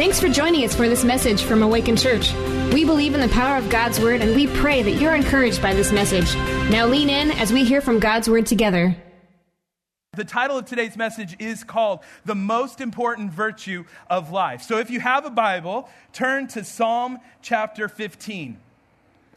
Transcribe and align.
Thanks 0.00 0.18
for 0.18 0.30
joining 0.30 0.64
us 0.64 0.74
for 0.74 0.88
this 0.88 1.04
message 1.04 1.42
from 1.42 1.62
Awakened 1.62 1.98
Church. 1.98 2.32
We 2.72 2.86
believe 2.86 3.12
in 3.12 3.20
the 3.20 3.28
power 3.28 3.58
of 3.58 3.68
God's 3.68 4.00
Word 4.00 4.22
and 4.22 4.34
we 4.34 4.46
pray 4.46 4.82
that 4.82 4.92
you're 4.92 5.14
encouraged 5.14 5.60
by 5.60 5.74
this 5.74 5.92
message. 5.92 6.34
Now 6.70 6.86
lean 6.86 7.10
in 7.10 7.30
as 7.32 7.52
we 7.52 7.64
hear 7.64 7.82
from 7.82 7.98
God's 7.98 8.26
Word 8.26 8.46
together. 8.46 8.96
The 10.16 10.24
title 10.24 10.56
of 10.56 10.64
today's 10.64 10.96
message 10.96 11.36
is 11.38 11.64
called 11.64 12.00
The 12.24 12.34
Most 12.34 12.80
Important 12.80 13.30
Virtue 13.30 13.84
of 14.08 14.32
Life. 14.32 14.62
So 14.62 14.78
if 14.78 14.88
you 14.88 15.00
have 15.00 15.26
a 15.26 15.30
Bible, 15.30 15.86
turn 16.14 16.48
to 16.48 16.64
Psalm 16.64 17.18
chapter 17.42 17.86
15. 17.86 18.58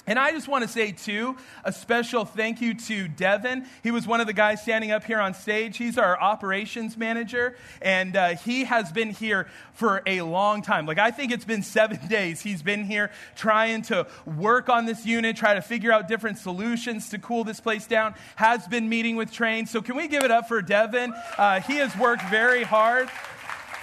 And 0.05 0.19
I 0.19 0.31
just 0.31 0.49
want 0.49 0.63
to 0.63 0.67
say, 0.67 0.91
too, 0.91 1.37
a 1.63 1.71
special 1.71 2.25
thank 2.25 2.59
you 2.59 2.73
to 2.73 3.07
Devin. 3.07 3.65
He 3.83 3.91
was 3.91 4.05
one 4.05 4.19
of 4.19 4.27
the 4.27 4.33
guys 4.33 4.61
standing 4.61 4.91
up 4.91 5.05
here 5.05 5.19
on 5.19 5.33
stage. 5.33 5.77
He's 5.77 5.97
our 5.97 6.19
operations 6.19 6.97
manager, 6.97 7.55
and 7.81 8.17
uh, 8.17 8.35
he 8.35 8.65
has 8.65 8.91
been 8.91 9.11
here 9.11 9.47
for 9.73 10.03
a 10.05 10.21
long 10.21 10.61
time. 10.61 10.85
Like, 10.85 10.99
I 10.99 11.11
think 11.11 11.31
it's 11.31 11.45
been 11.45 11.63
seven 11.63 12.05
days 12.09 12.41
he's 12.41 12.61
been 12.61 12.83
here 12.83 13.11
trying 13.35 13.83
to 13.83 14.05
work 14.25 14.67
on 14.67 14.85
this 14.85 15.05
unit, 15.05 15.37
try 15.37 15.53
to 15.53 15.61
figure 15.61 15.93
out 15.93 16.09
different 16.09 16.37
solutions 16.37 17.09
to 17.09 17.17
cool 17.19 17.45
this 17.45 17.61
place 17.61 17.87
down, 17.87 18.13
has 18.35 18.67
been 18.67 18.89
meeting 18.89 19.15
with 19.15 19.31
trains. 19.31 19.71
So, 19.71 19.81
can 19.81 19.95
we 19.95 20.09
give 20.09 20.23
it 20.23 20.31
up 20.31 20.49
for 20.49 20.61
Devin? 20.61 21.13
Uh, 21.37 21.61
he 21.61 21.77
has 21.77 21.95
worked 21.97 22.23
very 22.23 22.63
hard 22.63 23.09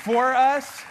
for 0.04 0.34
us. 0.34 0.82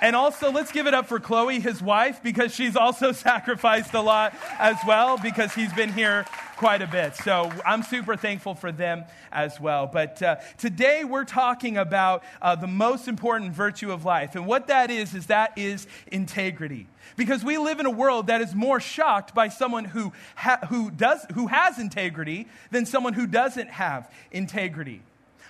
And 0.00 0.16
also, 0.16 0.50
let's 0.50 0.72
give 0.72 0.86
it 0.86 0.94
up 0.94 1.06
for 1.06 1.20
Chloe, 1.20 1.60
his 1.60 1.82
wife, 1.82 2.22
because 2.22 2.54
she's 2.54 2.76
also 2.76 3.12
sacrificed 3.12 3.94
a 3.94 4.00
lot 4.00 4.34
as 4.58 4.76
well, 4.86 5.18
because 5.18 5.54
he's 5.54 5.72
been 5.72 5.92
here 5.92 6.24
quite 6.56 6.82
a 6.82 6.86
bit. 6.86 7.14
So 7.16 7.52
I'm 7.64 7.82
super 7.82 8.16
thankful 8.16 8.54
for 8.54 8.72
them 8.72 9.04
as 9.32 9.60
well. 9.60 9.86
But 9.86 10.22
uh, 10.22 10.36
today 10.58 11.04
we're 11.04 11.24
talking 11.24 11.76
about 11.76 12.22
uh, 12.40 12.54
the 12.54 12.66
most 12.66 13.08
important 13.08 13.52
virtue 13.52 13.92
of 13.92 14.04
life. 14.04 14.34
And 14.34 14.46
what 14.46 14.68
that 14.68 14.90
is, 14.90 15.14
is 15.14 15.26
that 15.26 15.56
is 15.56 15.86
integrity. 16.06 16.86
Because 17.16 17.44
we 17.44 17.58
live 17.58 17.80
in 17.80 17.86
a 17.86 17.90
world 17.90 18.28
that 18.28 18.40
is 18.40 18.54
more 18.54 18.80
shocked 18.80 19.34
by 19.34 19.48
someone 19.48 19.84
who, 19.84 20.12
ha- 20.36 20.60
who, 20.68 20.90
does, 20.90 21.26
who 21.34 21.48
has 21.48 21.78
integrity 21.78 22.48
than 22.70 22.86
someone 22.86 23.12
who 23.12 23.26
doesn't 23.26 23.70
have 23.70 24.10
integrity. 24.30 25.02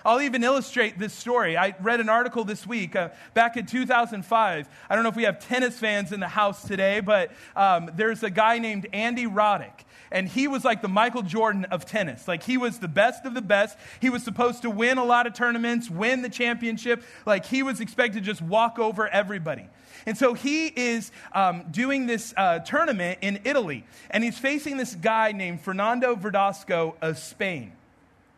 I'll 0.05 0.21
even 0.21 0.43
illustrate 0.43 0.99
this 0.99 1.13
story. 1.13 1.57
I 1.57 1.73
read 1.81 1.99
an 1.99 2.09
article 2.09 2.43
this 2.43 2.67
week 2.67 2.95
uh, 2.95 3.09
back 3.33 3.57
in 3.57 3.65
2005. 3.65 4.69
I 4.87 4.95
don't 4.95 5.03
know 5.03 5.09
if 5.09 5.15
we 5.15 5.23
have 5.23 5.39
tennis 5.39 5.79
fans 5.79 6.11
in 6.11 6.19
the 6.19 6.27
house 6.27 6.63
today, 6.63 6.99
but 6.99 7.31
um, 7.55 7.89
there's 7.95 8.21
a 8.21 8.29
guy 8.29 8.59
named 8.59 8.85
Andy 8.93 9.25
Roddick. 9.25 9.83
And 10.11 10.29
he 10.29 10.47
was 10.47 10.63
like 10.63 10.83
the 10.83 10.87
Michael 10.87 11.23
Jordan 11.23 11.65
of 11.65 11.85
tennis. 11.85 12.27
Like, 12.27 12.43
he 12.43 12.55
was 12.55 12.77
the 12.77 12.87
best 12.87 13.25
of 13.25 13.33
the 13.33 13.41
best. 13.41 13.79
He 13.99 14.11
was 14.11 14.23
supposed 14.23 14.61
to 14.61 14.69
win 14.69 14.99
a 14.99 15.03
lot 15.03 15.25
of 15.25 15.33
tournaments, 15.33 15.89
win 15.89 16.21
the 16.21 16.29
championship. 16.29 17.03
Like, 17.25 17.45
he 17.45 17.63
was 17.63 17.81
expected 17.81 18.19
to 18.19 18.25
just 18.25 18.43
walk 18.43 18.77
over 18.77 19.07
everybody. 19.07 19.67
And 20.05 20.15
so 20.15 20.35
he 20.35 20.67
is 20.67 21.11
um, 21.33 21.65
doing 21.71 22.05
this 22.05 22.31
uh, 22.37 22.59
tournament 22.59 23.19
in 23.21 23.39
Italy, 23.43 23.85
and 24.11 24.23
he's 24.23 24.37
facing 24.37 24.77
this 24.77 24.93
guy 24.93 25.31
named 25.31 25.61
Fernando 25.61 26.15
Verdasco 26.15 26.93
of 27.01 27.17
Spain. 27.17 27.71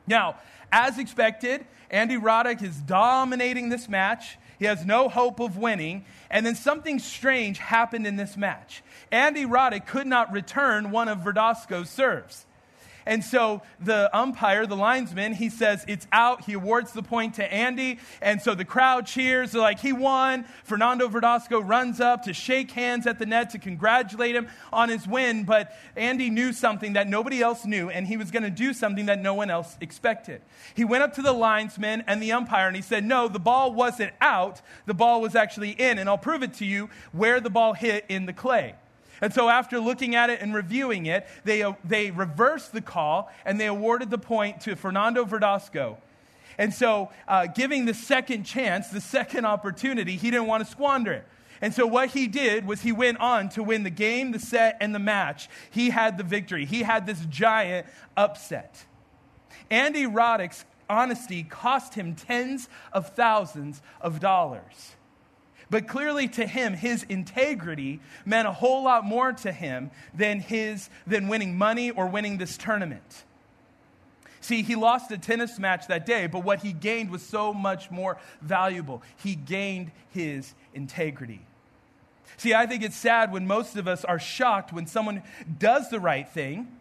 Now, 0.08 0.38
as 0.72 0.98
expected, 0.98 1.66
Andy 1.90 2.18
Roddick 2.18 2.62
is 2.64 2.76
dominating 2.78 3.70
this 3.70 3.88
match. 3.88 4.38
He 4.60 4.66
has 4.66 4.86
no 4.86 5.08
hope 5.08 5.40
of 5.40 5.58
winning. 5.58 6.06
And 6.30 6.46
then 6.46 6.56
something 6.56 7.00
strange 7.00 7.60
happened 7.60 8.08
in 8.08 8.16
this 8.16 8.36
match. 8.36 8.84
Andy 9.12 9.46
Roddick 9.46 9.86
could 9.86 10.08
not 10.08 10.32
return 10.32 10.92
one 10.92 11.08
of 11.08 11.20
Verdasco's 11.20 11.90
serves. 11.90 12.47
And 13.08 13.24
so 13.24 13.62
the 13.80 14.10
umpire, 14.16 14.68
the 14.68 14.76
linesman, 14.76 15.34
he 15.34 15.50
says 15.50 15.86
it's 15.88 16.06
out. 16.12 16.44
He 16.44 16.54
awards 16.54 16.92
the 16.92 17.02
point 17.02 17.36
to 17.36 17.54
Andy. 17.54 18.00
And 18.22 18.42
so 18.42 18.54
the 18.54 18.66
crowd 18.66 19.08
cheers. 19.08 19.54
They're 19.54 19.62
like, 19.62 19.80
he 19.80 19.94
won. 19.94 20.46
Fernando 20.66 21.08
Verdasco 21.08 21.66
runs 21.66 22.02
up 22.02 22.24
to 22.24 22.34
shake 22.34 22.72
hands 22.72 23.08
at 23.08 23.18
the 23.18 23.26
net 23.26 23.52
to 23.52 23.60
congratulate 23.60 24.36
him 24.36 24.50
on 24.74 24.90
his 24.90 25.08
win. 25.08 25.46
But 25.46 25.74
Andy 25.96 26.30
knew 26.30 26.52
something 26.52 26.94
that 26.94 27.08
nobody 27.08 27.42
else 27.42 27.66
knew, 27.66 27.90
and 27.90 28.06
he 28.06 28.18
was 28.18 28.30
going 28.30 28.44
to 28.44 28.50
do 28.50 28.74
something 28.74 29.06
that 29.06 29.22
no 29.22 29.34
one 29.34 29.50
else 29.50 29.78
expected. 29.80 30.42
He 30.76 30.84
went 30.84 31.04
up 31.04 31.14
to 31.14 31.22
the 31.22 31.32
linesman 31.32 32.04
and 32.08 32.22
the 32.22 32.34
umpire, 32.34 32.68
and 32.68 32.76
he 32.76 32.82
said, 32.82 33.06
No, 33.06 33.30
the 33.30 33.40
ball 33.40 33.74
wasn't 33.74 34.12
out. 34.20 34.62
The 34.86 34.94
ball 34.94 35.22
was 35.22 35.34
actually 35.34 35.72
in. 35.72 35.98
And 35.98 36.10
I'll 36.10 36.18
prove 36.18 36.44
it 36.44 36.56
to 36.56 36.66
you 36.66 36.90
where 37.14 37.40
the 37.40 37.50
ball 37.50 37.74
hit 37.74 38.04
in 38.10 38.26
the 38.26 38.34
clay. 38.34 38.76
And 39.22 39.34
so, 39.34 39.50
after 39.50 39.80
looking 39.80 40.16
at 40.16 40.30
it 40.30 40.42
and 40.42 40.54
reviewing 40.54 41.06
it, 41.08 41.28
they, 41.44 41.64
uh, 41.64 41.74
they 41.84 42.12
reversed 42.12 42.74
the 42.74 42.82
call 42.82 43.32
and 43.46 43.60
they 43.60 43.68
awarded 43.68 44.10
the 44.10 44.18
point 44.18 44.62
to 44.62 44.76
Fernando 44.76 45.26
Verdasco. 45.26 45.98
And 46.58 46.74
so, 46.74 47.10
uh, 47.28 47.48
giving 47.48 47.86
the 47.86 47.94
second 47.94 48.44
chance, 48.44 48.90
the 48.90 49.02
second 49.02 49.46
opportunity, 49.46 50.18
he 50.18 50.32
didn't 50.32 50.48
want 50.48 50.66
to 50.66 50.70
squander 50.70 51.14
it. 51.14 51.28
And 51.62 51.74
so, 51.74 51.88
what 51.88 52.10
he 52.10 52.28
did 52.28 52.68
was 52.68 52.82
he 52.82 52.92
went 52.92 53.20
on 53.20 53.50
to 53.50 53.64
win 53.64 53.84
the 53.84 53.90
game, 53.90 54.32
the 54.32 54.40
set, 54.40 54.78
and 54.80 54.94
the 54.94 55.00
match. 55.00 55.50
He 55.72 55.90
had 55.90 56.18
the 56.18 56.24
victory, 56.24 56.66
he 56.66 56.84
had 56.84 57.06
this 57.06 57.26
giant 57.26 57.88
upset. 58.16 58.86
Andy 59.70 60.06
Roddick's 60.06 60.66
honesty 60.90 61.44
cost 61.44 61.96
him 61.96 62.16
tens 62.16 62.70
of 62.94 63.10
thousands 63.10 63.82
of 64.00 64.20
dollars. 64.20 64.96
But 65.70 65.88
clearly 65.88 66.28
to 66.30 66.46
him, 66.46 66.74
his 66.74 67.04
integrity 67.04 68.00
meant 68.26 68.48
a 68.48 68.54
whole 68.54 68.84
lot 68.84 69.04
more 69.06 69.34
to 69.34 69.52
him 69.52 69.92
than, 70.14 70.40
his, 70.40 70.90
than 71.06 71.28
winning 71.28 71.58
money 71.58 71.92
or 71.92 72.08
winning 72.08 72.38
this 72.38 72.58
tournament. 72.58 73.24
See, 74.40 74.62
he 74.62 74.76
lost 74.76 75.12
a 75.12 75.18
tennis 75.18 75.60
match 75.60 75.88
that 75.88 76.06
day, 76.06 76.28
but 76.28 76.44
what 76.44 76.62
he 76.62 76.72
gained 76.72 77.10
was 77.10 77.22
so 77.22 77.54
much 77.54 77.92
more 77.92 78.18
valuable. 78.42 79.02
He 79.18 79.36
gained 79.36 79.92
his 80.12 80.54
integrity. 80.74 81.42
See, 82.38 82.54
I 82.54 82.66
think 82.66 82.84
it's 82.84 82.96
sad 82.96 83.34
when 83.34 83.46
most 83.46 83.76
of 83.76 83.88
us 83.88 84.06
are 84.06 84.20
shocked 84.20 84.72
when 84.72 84.88
someone 84.88 85.24
does 85.60 85.90
the 85.90 86.00
right 86.00 86.30
thing 86.30 86.77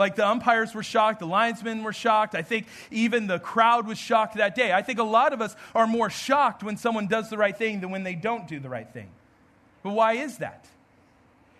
like 0.00 0.16
the 0.16 0.26
umpires 0.26 0.74
were 0.74 0.82
shocked, 0.82 1.20
the 1.20 1.26
linesmen 1.26 1.84
were 1.84 1.92
shocked. 1.92 2.34
I 2.34 2.40
think 2.40 2.66
even 2.90 3.26
the 3.26 3.38
crowd 3.38 3.86
was 3.86 3.98
shocked 3.98 4.36
that 4.36 4.54
day. 4.54 4.72
I 4.72 4.80
think 4.80 4.98
a 4.98 5.04
lot 5.04 5.34
of 5.34 5.42
us 5.42 5.54
are 5.74 5.86
more 5.86 6.08
shocked 6.08 6.62
when 6.62 6.78
someone 6.78 7.06
does 7.06 7.28
the 7.28 7.36
right 7.36 7.56
thing 7.56 7.80
than 7.80 7.90
when 7.90 8.02
they 8.02 8.14
don't 8.14 8.48
do 8.48 8.58
the 8.58 8.70
right 8.70 8.90
thing. 8.90 9.10
But 9.82 9.90
why 9.92 10.14
is 10.14 10.38
that? 10.38 10.66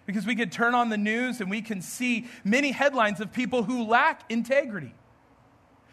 Because 0.07 0.27
we 0.27 0.35
could 0.35 0.51
turn 0.51 0.75
on 0.75 0.89
the 0.89 0.97
news 0.97 1.43
and 1.43 1.51
we 1.51 1.61
can 1.61 1.83
see 1.83 2.27
many 2.43 2.73
headlines 2.73 3.21
of 3.21 3.31
people 3.31 3.63
who 3.63 3.85
lack 3.85 4.23
integrity. 4.31 4.95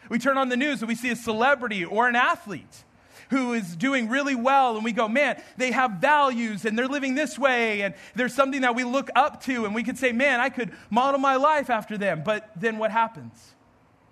We 0.08 0.18
turn 0.18 0.38
on 0.38 0.48
the 0.48 0.56
news 0.56 0.80
and 0.80 0.88
we 0.88 0.94
see 0.94 1.10
a 1.10 1.16
celebrity 1.16 1.84
or 1.84 2.08
an 2.08 2.16
athlete 2.16 2.84
who 3.30 3.52
is 3.52 3.76
doing 3.76 4.08
really 4.08 4.34
well, 4.34 4.76
and 4.76 4.84
we 4.84 4.92
go, 4.92 5.08
man, 5.08 5.42
they 5.56 5.70
have 5.70 5.92
values 5.92 6.64
and 6.64 6.78
they're 6.78 6.88
living 6.88 7.14
this 7.14 7.38
way, 7.38 7.82
and 7.82 7.94
there's 8.14 8.34
something 8.34 8.62
that 8.62 8.74
we 8.74 8.84
look 8.84 9.10
up 9.14 9.42
to, 9.44 9.64
and 9.64 9.74
we 9.74 9.82
could 9.82 9.98
say, 9.98 10.12
man, 10.12 10.40
I 10.40 10.48
could 10.48 10.72
model 10.90 11.20
my 11.20 11.36
life 11.36 11.70
after 11.70 11.98
them. 11.98 12.22
But 12.24 12.50
then 12.56 12.78
what 12.78 12.90
happens? 12.90 13.54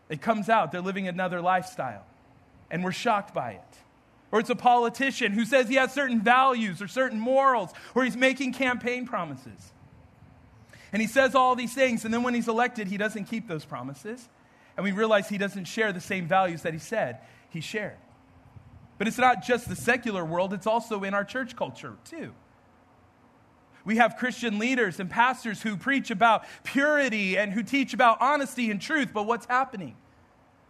It 0.08 0.20
comes 0.20 0.48
out, 0.48 0.70
they're 0.72 0.80
living 0.80 1.08
another 1.08 1.40
lifestyle, 1.40 2.04
and 2.70 2.84
we're 2.84 2.92
shocked 2.92 3.34
by 3.34 3.52
it. 3.52 3.78
Or 4.32 4.40
it's 4.40 4.50
a 4.50 4.56
politician 4.56 5.32
who 5.32 5.44
says 5.44 5.68
he 5.68 5.76
has 5.76 5.92
certain 5.92 6.20
values 6.20 6.82
or 6.82 6.88
certain 6.88 7.18
morals, 7.18 7.70
or 7.94 8.04
he's 8.04 8.16
making 8.16 8.52
campaign 8.52 9.06
promises. 9.06 9.72
And 10.92 11.00
he 11.00 11.08
says 11.08 11.34
all 11.34 11.56
these 11.56 11.74
things, 11.74 12.04
and 12.04 12.12
then 12.12 12.22
when 12.22 12.34
he's 12.34 12.48
elected, 12.48 12.88
he 12.88 12.96
doesn't 12.96 13.24
keep 13.24 13.48
those 13.48 13.64
promises. 13.64 14.28
And 14.76 14.84
we 14.84 14.92
realize 14.92 15.28
he 15.28 15.38
doesn't 15.38 15.64
share 15.64 15.92
the 15.92 16.00
same 16.00 16.28
values 16.28 16.62
that 16.62 16.72
he 16.72 16.78
said 16.78 17.18
he 17.50 17.60
shared. 17.60 17.96
But 18.98 19.08
it's 19.08 19.18
not 19.18 19.44
just 19.44 19.68
the 19.68 19.76
secular 19.76 20.24
world, 20.24 20.52
it's 20.52 20.66
also 20.66 21.02
in 21.02 21.14
our 21.14 21.24
church 21.24 21.56
culture, 21.56 21.94
too. 22.04 22.32
We 23.84 23.96
have 23.96 24.16
Christian 24.16 24.58
leaders 24.58 24.98
and 24.98 25.08
pastors 25.08 25.62
who 25.62 25.76
preach 25.76 26.10
about 26.10 26.44
purity 26.64 27.38
and 27.38 27.52
who 27.52 27.62
teach 27.62 27.94
about 27.94 28.20
honesty 28.20 28.70
and 28.70 28.80
truth, 28.80 29.10
but 29.14 29.26
what's 29.26 29.46
happening? 29.46 29.96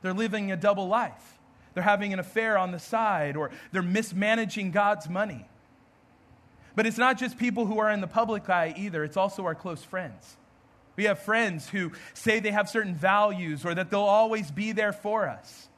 They're 0.03 0.13
living 0.13 0.53
a 0.53 0.57
double 0.57 0.87
life. 0.87 1.39
They're 1.73 1.83
having 1.83 2.13
an 2.13 2.19
affair 2.19 2.59
on 2.59 2.73
the 2.73 2.79
side, 2.79 3.37
or 3.37 3.51
they're 3.73 3.83
mismanaging 3.83 4.71
God's 4.71 5.09
money. 5.09 5.47
But 6.75 6.87
it's 6.87 6.99
not 6.99 7.19
just 7.19 7.39
people 7.39 7.65
who 7.65 7.79
are 7.79 7.91
in 7.91 8.03
the 8.03 8.07
public 8.07 8.49
eye 8.51 8.75
either, 8.77 9.03
it's 9.03 9.17
also 9.17 9.47
our 9.47 9.55
close 9.55 9.83
friends. 9.83 10.37
We 10.97 11.05
have 11.05 11.19
friends 11.19 11.69
who 11.69 11.93
say 12.15 12.41
they 12.41 12.51
have 12.51 12.69
certain 12.69 12.95
values 12.95 13.65
or 13.65 13.75
that 13.75 13.91
they'll 13.91 14.01
always 14.01 14.51
be 14.51 14.73
there 14.73 14.93
for 14.93 15.29
us. 15.29 15.69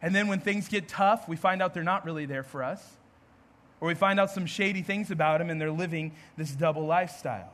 And 0.00 0.14
then 0.14 0.28
when 0.28 0.40
things 0.40 0.68
get 0.68 0.88
tough, 0.88 1.28
we 1.28 1.36
find 1.36 1.60
out 1.60 1.74
they're 1.74 1.82
not 1.82 2.04
really 2.04 2.26
there 2.26 2.42
for 2.42 2.62
us. 2.62 2.96
Or 3.80 3.88
we 3.88 3.94
find 3.94 4.18
out 4.18 4.30
some 4.30 4.46
shady 4.46 4.82
things 4.82 5.10
about 5.10 5.38
them 5.38 5.50
and 5.50 5.60
they're 5.60 5.70
living 5.70 6.12
this 6.36 6.50
double 6.50 6.86
lifestyle. 6.86 7.52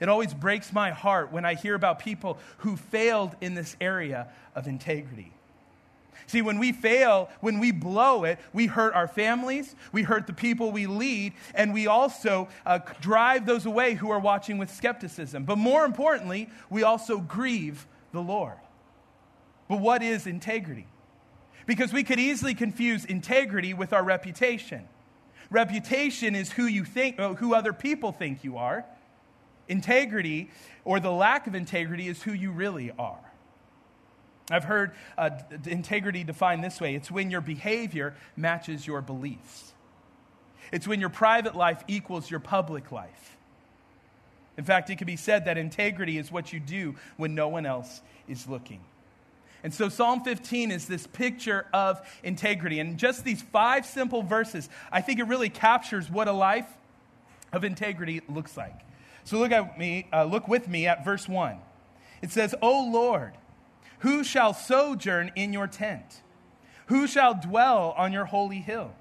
It 0.00 0.08
always 0.08 0.34
breaks 0.34 0.72
my 0.72 0.90
heart 0.90 1.32
when 1.32 1.44
I 1.44 1.54
hear 1.54 1.74
about 1.74 1.98
people 1.98 2.38
who 2.58 2.76
failed 2.76 3.36
in 3.40 3.54
this 3.54 3.76
area 3.80 4.28
of 4.54 4.66
integrity. 4.66 5.32
See, 6.26 6.42
when 6.42 6.58
we 6.58 6.72
fail, 6.72 7.28
when 7.40 7.58
we 7.60 7.70
blow 7.70 8.24
it, 8.24 8.38
we 8.52 8.66
hurt 8.66 8.94
our 8.94 9.06
families, 9.06 9.74
we 9.92 10.02
hurt 10.02 10.26
the 10.26 10.32
people 10.32 10.72
we 10.72 10.86
lead, 10.86 11.34
and 11.54 11.74
we 11.74 11.86
also 11.86 12.48
uh, 12.64 12.78
drive 13.00 13.46
those 13.46 13.66
away 13.66 13.94
who 13.94 14.10
are 14.10 14.18
watching 14.18 14.56
with 14.56 14.70
skepticism. 14.70 15.44
But 15.44 15.58
more 15.58 15.84
importantly, 15.84 16.48
we 16.70 16.82
also 16.82 17.18
grieve 17.18 17.86
the 18.12 18.22
Lord. 18.22 18.56
But 19.68 19.80
what 19.80 20.02
is 20.02 20.26
integrity? 20.26 20.86
Because 21.66 21.92
we 21.92 22.04
could 22.04 22.18
easily 22.18 22.54
confuse 22.54 23.04
integrity 23.04 23.74
with 23.74 23.92
our 23.92 24.02
reputation. 24.02 24.88
reputation 25.50 26.34
is 26.34 26.52
who 26.52 26.66
you 26.66 26.84
think, 26.84 27.18
uh, 27.18 27.34
who 27.34 27.54
other 27.54 27.72
people 27.72 28.12
think 28.12 28.44
you 28.44 28.56
are. 28.56 28.84
Integrity, 29.68 30.50
or 30.84 31.00
the 31.00 31.10
lack 31.10 31.46
of 31.46 31.54
integrity, 31.54 32.08
is 32.08 32.22
who 32.22 32.32
you 32.32 32.50
really 32.50 32.90
are. 32.98 33.20
I've 34.50 34.64
heard 34.64 34.92
uh, 35.16 35.30
integrity 35.66 36.22
defined 36.22 36.62
this 36.62 36.80
way 36.80 36.94
it's 36.94 37.10
when 37.10 37.30
your 37.30 37.40
behavior 37.40 38.14
matches 38.36 38.86
your 38.86 39.00
beliefs, 39.00 39.72
it's 40.72 40.86
when 40.86 41.00
your 41.00 41.08
private 41.08 41.54
life 41.54 41.82
equals 41.88 42.30
your 42.30 42.40
public 42.40 42.92
life. 42.92 43.36
In 44.56 44.64
fact, 44.64 44.88
it 44.90 44.98
can 44.98 45.06
be 45.06 45.16
said 45.16 45.46
that 45.46 45.58
integrity 45.58 46.16
is 46.16 46.30
what 46.30 46.52
you 46.52 46.60
do 46.60 46.94
when 47.16 47.34
no 47.34 47.48
one 47.48 47.66
else 47.66 48.02
is 48.28 48.46
looking. 48.46 48.80
And 49.64 49.72
so 49.72 49.88
Psalm 49.88 50.22
15 50.22 50.70
is 50.70 50.86
this 50.86 51.06
picture 51.06 51.66
of 51.72 52.06
integrity. 52.22 52.80
And 52.80 52.98
just 52.98 53.24
these 53.24 53.40
five 53.40 53.86
simple 53.86 54.22
verses, 54.22 54.68
I 54.92 55.00
think 55.00 55.18
it 55.18 55.24
really 55.24 55.48
captures 55.48 56.10
what 56.10 56.28
a 56.28 56.32
life 56.32 56.68
of 57.50 57.64
integrity 57.64 58.20
looks 58.28 58.58
like. 58.58 58.78
So 59.24 59.38
look 59.38 59.52
at 59.52 59.78
me, 59.78 60.06
uh, 60.12 60.24
look 60.24 60.48
with 60.48 60.68
me 60.68 60.86
at 60.86 61.02
verse 61.02 61.26
1. 61.26 61.58
It 62.20 62.30
says, 62.30 62.54
"O 62.60 62.84
Lord, 62.84 63.32
who 64.00 64.22
shall 64.22 64.52
sojourn 64.52 65.32
in 65.34 65.54
your 65.54 65.66
tent? 65.66 66.20
Who 66.86 67.06
shall 67.06 67.32
dwell 67.32 67.94
on 67.96 68.12
your 68.12 68.26
holy 68.26 68.60
hill?" 68.60 68.92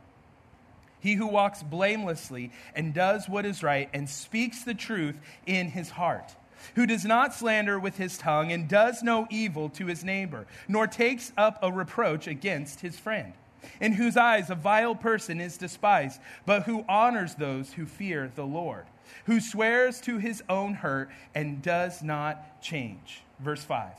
He 1.02 1.16
who 1.16 1.28
walks 1.28 1.62
blamelessly 1.62 2.52
and 2.74 2.94
does 2.94 3.28
what 3.28 3.46
is 3.46 3.64
right 3.64 3.90
and 3.94 4.10
speaks 4.10 4.64
the 4.64 4.74
truth 4.74 5.20
in 5.46 5.72
his 5.72 5.90
heart 5.90 6.38
who 6.76 6.86
does 6.86 7.06
not 7.06 7.34
slander 7.34 7.80
with 7.80 7.98
his 7.98 8.18
tongue 8.18 8.52
and 8.52 8.68
does 8.68 9.04
no 9.04 9.28
evil 9.30 9.70
to 9.70 9.86
his 9.86 10.04
neighbor, 10.04 10.46
nor 10.68 10.88
takes 10.88 11.32
up 11.38 11.60
a 11.62 11.72
reproach 11.72 12.28
against 12.28 12.82
his 12.82 12.98
friend, 12.98 13.34
in 13.80 13.94
whose 13.94 14.18
eyes 14.18 14.50
a 14.50 14.56
vile 14.56 14.96
person 14.96 15.40
is 15.40 15.58
despised, 15.58 16.20
but 16.46 16.64
who 16.64 16.86
honors 16.88 17.36
those 17.36 17.74
who 17.74 17.86
fear 17.86 18.32
the 18.36 18.46
Lord, 18.46 18.86
who 19.26 19.40
swears 19.40 20.02
to 20.02 20.18
his 20.18 20.44
own 20.50 20.76
hurt 20.76 21.10
and 21.36 21.62
does 21.62 22.02
not 22.02 22.62
change. 22.62 23.22
Verse 23.40 23.64
5 23.64 23.92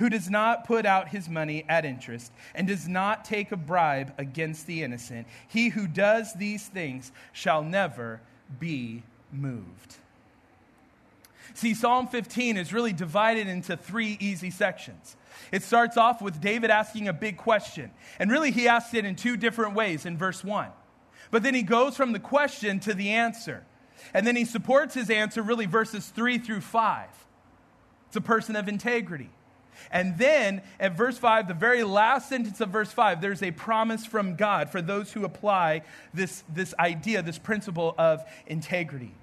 who 0.00 0.08
does 0.08 0.30
not 0.30 0.66
put 0.66 0.86
out 0.86 1.10
his 1.10 1.28
money 1.28 1.62
at 1.68 1.84
interest 1.84 2.32
and 2.54 2.66
does 2.66 2.88
not 2.88 3.22
take 3.22 3.52
a 3.52 3.56
bribe 3.56 4.10
against 4.16 4.66
the 4.66 4.82
innocent. 4.82 5.26
He 5.46 5.68
who 5.68 5.86
does 5.86 6.32
these 6.32 6.66
things 6.66 7.12
shall 7.34 7.62
never 7.62 8.22
be 8.58 9.02
moved. 9.30 9.96
See, 11.54 11.74
Psalm 11.74 12.08
15 12.08 12.56
is 12.56 12.72
really 12.72 12.92
divided 12.92 13.46
into 13.46 13.76
three 13.76 14.16
easy 14.20 14.50
sections. 14.50 15.16
It 15.52 15.62
starts 15.62 15.96
off 15.96 16.22
with 16.22 16.40
David 16.40 16.70
asking 16.70 17.08
a 17.08 17.12
big 17.12 17.36
question. 17.36 17.90
And 18.18 18.30
really, 18.30 18.50
he 18.50 18.68
asks 18.68 18.94
it 18.94 19.04
in 19.04 19.16
two 19.16 19.36
different 19.36 19.74
ways 19.74 20.06
in 20.06 20.16
verse 20.16 20.44
1. 20.44 20.68
But 21.30 21.42
then 21.42 21.54
he 21.54 21.62
goes 21.62 21.96
from 21.96 22.12
the 22.12 22.18
question 22.18 22.80
to 22.80 22.94
the 22.94 23.10
answer. 23.10 23.64
And 24.14 24.26
then 24.26 24.36
he 24.36 24.44
supports 24.44 24.94
his 24.94 25.10
answer, 25.10 25.42
really, 25.42 25.66
verses 25.66 26.08
3 26.08 26.38
through 26.38 26.62
5. 26.62 27.08
It's 28.08 28.16
a 28.16 28.20
person 28.20 28.56
of 28.56 28.68
integrity. 28.68 29.30
And 29.90 30.18
then 30.18 30.62
at 30.78 30.96
verse 30.96 31.18
5, 31.18 31.48
the 31.48 31.54
very 31.54 31.84
last 31.84 32.28
sentence 32.28 32.60
of 32.60 32.70
verse 32.70 32.92
5, 32.92 33.20
there's 33.20 33.42
a 33.42 33.50
promise 33.50 34.04
from 34.04 34.36
God 34.36 34.70
for 34.70 34.82
those 34.82 35.12
who 35.12 35.24
apply 35.24 35.82
this, 36.12 36.44
this 36.52 36.74
idea, 36.78 37.22
this 37.22 37.38
principle 37.38 37.94
of 37.98 38.22
integrity. 38.46 39.14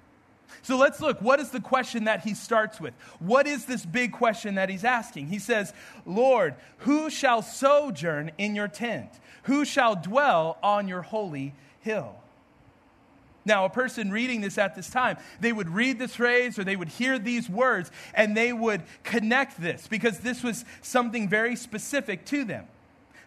So 0.62 0.76
let's 0.76 1.00
look. 1.00 1.20
What 1.20 1.40
is 1.40 1.50
the 1.50 1.60
question 1.60 2.04
that 2.04 2.22
he 2.22 2.34
starts 2.34 2.80
with? 2.80 2.94
What 3.18 3.46
is 3.46 3.64
this 3.64 3.84
big 3.84 4.12
question 4.12 4.56
that 4.56 4.68
he's 4.68 4.84
asking? 4.84 5.28
He 5.28 5.38
says, 5.38 5.72
Lord, 6.04 6.54
who 6.78 7.10
shall 7.10 7.42
sojourn 7.42 8.32
in 8.38 8.54
your 8.54 8.68
tent? 8.68 9.10
Who 9.44 9.64
shall 9.64 9.96
dwell 9.96 10.58
on 10.62 10.88
your 10.88 11.02
holy 11.02 11.54
hill? 11.80 12.16
Now, 13.44 13.64
a 13.64 13.70
person 13.70 14.10
reading 14.10 14.42
this 14.42 14.58
at 14.58 14.74
this 14.74 14.90
time, 14.90 15.16
they 15.40 15.52
would 15.52 15.70
read 15.70 15.98
this 15.98 16.16
phrase 16.16 16.58
or 16.58 16.64
they 16.64 16.76
would 16.76 16.88
hear 16.88 17.18
these 17.18 17.48
words 17.48 17.90
and 18.12 18.36
they 18.36 18.52
would 18.52 18.82
connect 19.04 19.58
this 19.58 19.86
because 19.86 20.18
this 20.18 20.42
was 20.42 20.66
something 20.82 21.28
very 21.30 21.56
specific 21.56 22.26
to 22.26 22.44
them. 22.44 22.66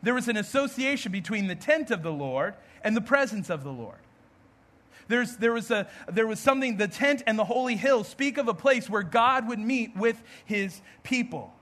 There 0.04 0.14
was 0.14 0.28
an 0.28 0.38
association 0.38 1.12
between 1.12 1.48
the 1.48 1.56
tent 1.56 1.90
of 1.90 2.04
the 2.04 2.12
Lord 2.12 2.54
and 2.84 2.96
the 2.96 3.02
presence 3.02 3.50
of 3.50 3.64
the 3.64 3.72
Lord. 3.72 3.98
There's, 5.12 5.36
there, 5.36 5.52
was 5.52 5.70
a, 5.72 5.88
there 6.10 6.26
was 6.26 6.40
something, 6.40 6.78
the 6.78 6.88
tent 6.88 7.22
and 7.28 7.38
the 7.38 7.44
holy 7.44 7.76
hill 7.76 8.06
speak 8.06 8.38
of 8.38 8.48
a 8.48 8.54
place 8.54 8.90
where 8.90 9.04
God 9.04 9.46
would 9.50 9.60
meet 9.60 9.94
with 9.94 10.24
his 10.46 10.80
people. 11.04 11.54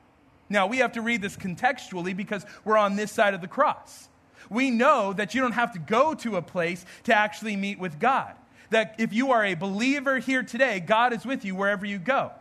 Now, 0.50 0.68
we 0.68 0.78
have 0.78 0.92
to 0.92 1.02
read 1.02 1.24
this 1.24 1.36
contextually 1.36 2.16
because 2.16 2.46
we're 2.64 2.78
on 2.78 2.96
this 2.96 3.12
side 3.12 3.34
of 3.34 3.42
the 3.42 3.48
cross. 3.48 4.08
We 4.52 4.70
know 4.70 5.14
that 5.14 5.34
you 5.34 5.42
don't 5.42 5.54
have 5.54 5.74
to 5.74 5.80
go 5.80 6.14
to 6.14 6.36
a 6.36 6.44
place 6.44 6.86
to 7.06 7.16
actually 7.16 7.56
meet 7.56 7.80
with 7.80 8.00
God. 8.00 8.36
That 8.70 8.94
if 9.00 9.14
you 9.14 9.32
are 9.32 9.44
a 9.44 9.56
believer 9.56 10.20
here 10.20 10.44
today, 10.44 10.80
God 10.80 11.12
is 11.12 11.26
with 11.26 11.44
you 11.44 11.56
wherever 11.56 11.88
you 11.88 11.98
go. 11.98 12.32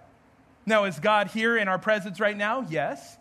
Now, 0.67 0.85
is 0.85 1.01
God 1.01 1.29
here 1.29 1.57
in 1.57 1.69
our 1.69 1.79
presence 1.79 2.21
right 2.21 2.37
now? 2.37 2.67
Yes. 2.69 3.17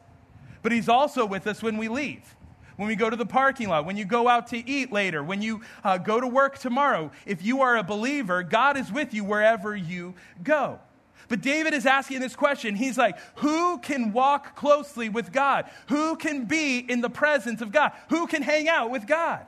But 0.62 0.74
He's 0.74 0.90
also 0.90 1.26
with 1.26 1.48
us 1.48 1.64
when 1.64 1.78
we 1.78 1.88
leave 1.88 2.36
when 2.78 2.88
we 2.88 2.96
go 2.96 3.10
to 3.10 3.16
the 3.16 3.26
parking 3.26 3.70
lot, 3.70 3.86
when 3.86 3.98
you 3.98 4.06
go 4.06 4.28
out 4.28 4.48
to 4.48 4.70
eat 4.70 4.92
later, 4.92 5.24
when 5.24 5.42
you 5.42 5.62
uh, 5.84 5.98
go 5.98 6.20
to 6.20 6.28
work 6.28 6.58
tomorrow. 6.58 7.12
If 7.26 7.44
you 7.44 7.62
are 7.62 7.78
a 7.78 7.84
believer, 7.84 8.44
God 8.44 8.78
is 8.78 8.92
with 8.92 9.14
you 9.14 9.24
wherever 9.24 9.76
you 9.76 10.14
go. 10.44 10.80
But 11.28 11.42
David 11.42 11.74
is 11.74 11.86
asking 11.86 12.22
this 12.22 12.36
question. 12.36 12.76
He's 12.76 12.98
like, 12.98 13.18
Who 13.38 13.80
can 13.80 14.14
walk 14.14 14.56
closely 14.56 15.10
with 15.10 15.34
God? 15.34 15.66
Who 15.90 16.16
can 16.16 16.46
be 16.46 16.80
in 16.80 17.02
the 17.02 17.10
presence 17.10 17.62
of 17.62 17.72
God? 17.72 17.92
Who 18.10 18.28
can 18.28 18.42
hang 18.42 18.70
out 18.70 18.92
with 18.92 19.08
God? 19.08 19.46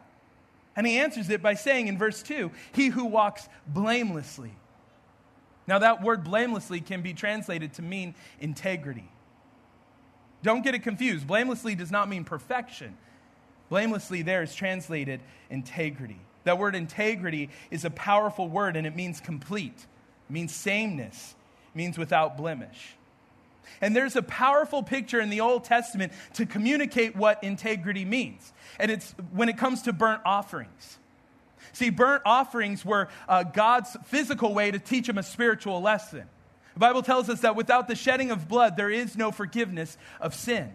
And 0.75 0.85
he 0.85 0.97
answers 0.97 1.29
it 1.29 1.41
by 1.41 1.53
saying 1.53 1.87
in 1.87 1.97
verse 1.97 2.21
2 2.23 2.51
He 2.71 2.87
who 2.87 3.05
walks 3.05 3.47
blamelessly. 3.67 4.51
Now, 5.67 5.79
that 5.79 6.01
word 6.01 6.23
blamelessly 6.23 6.81
can 6.81 7.03
be 7.03 7.13
translated 7.13 7.73
to 7.73 7.83
mean 7.83 8.15
integrity. 8.39 9.07
Don't 10.41 10.63
get 10.63 10.73
it 10.73 10.81
confused. 10.81 11.27
Blamelessly 11.27 11.75
does 11.75 11.91
not 11.91 12.09
mean 12.09 12.23
perfection, 12.23 12.97
Blamelessly 13.69 14.21
there 14.21 14.43
is 14.43 14.53
translated 14.53 15.21
integrity. 15.49 16.19
That 16.43 16.57
word 16.57 16.75
integrity 16.75 17.49
is 17.69 17.85
a 17.85 17.89
powerful 17.89 18.47
word 18.47 18.75
and 18.75 18.87
it 18.87 18.95
means 18.95 19.19
complete, 19.19 19.75
it 20.29 20.33
means 20.33 20.53
sameness, 20.53 21.35
it 21.73 21.77
means 21.77 21.97
without 21.97 22.37
blemish. 22.37 22.95
And 23.81 23.95
there's 23.95 24.15
a 24.15 24.23
powerful 24.23 24.81
picture 24.81 25.21
in 25.21 25.29
the 25.29 25.41
Old 25.41 25.63
Testament 25.63 26.11
to 26.33 26.45
communicate 26.45 27.15
what 27.15 27.43
integrity 27.43 28.03
means. 28.03 28.51
And 28.79 28.89
it's 28.89 29.13
when 29.31 29.47
it 29.47 29.57
comes 29.57 29.83
to 29.83 29.93
burnt 29.93 30.21
offerings. 30.25 30.97
See, 31.73 31.89
burnt 31.89 32.23
offerings 32.25 32.83
were 32.83 33.09
uh, 33.27 33.43
God's 33.43 33.95
physical 34.05 34.53
way 34.53 34.71
to 34.71 34.79
teach 34.79 35.07
him 35.07 35.17
a 35.17 35.23
spiritual 35.23 35.81
lesson. 35.81 36.23
The 36.73 36.79
Bible 36.79 37.03
tells 37.03 37.29
us 37.29 37.41
that 37.41 37.55
without 37.55 37.87
the 37.87 37.95
shedding 37.95 38.31
of 38.31 38.47
blood, 38.47 38.75
there 38.75 38.89
is 38.89 39.15
no 39.15 39.31
forgiveness 39.31 39.97
of 40.19 40.33
sin. 40.33 40.73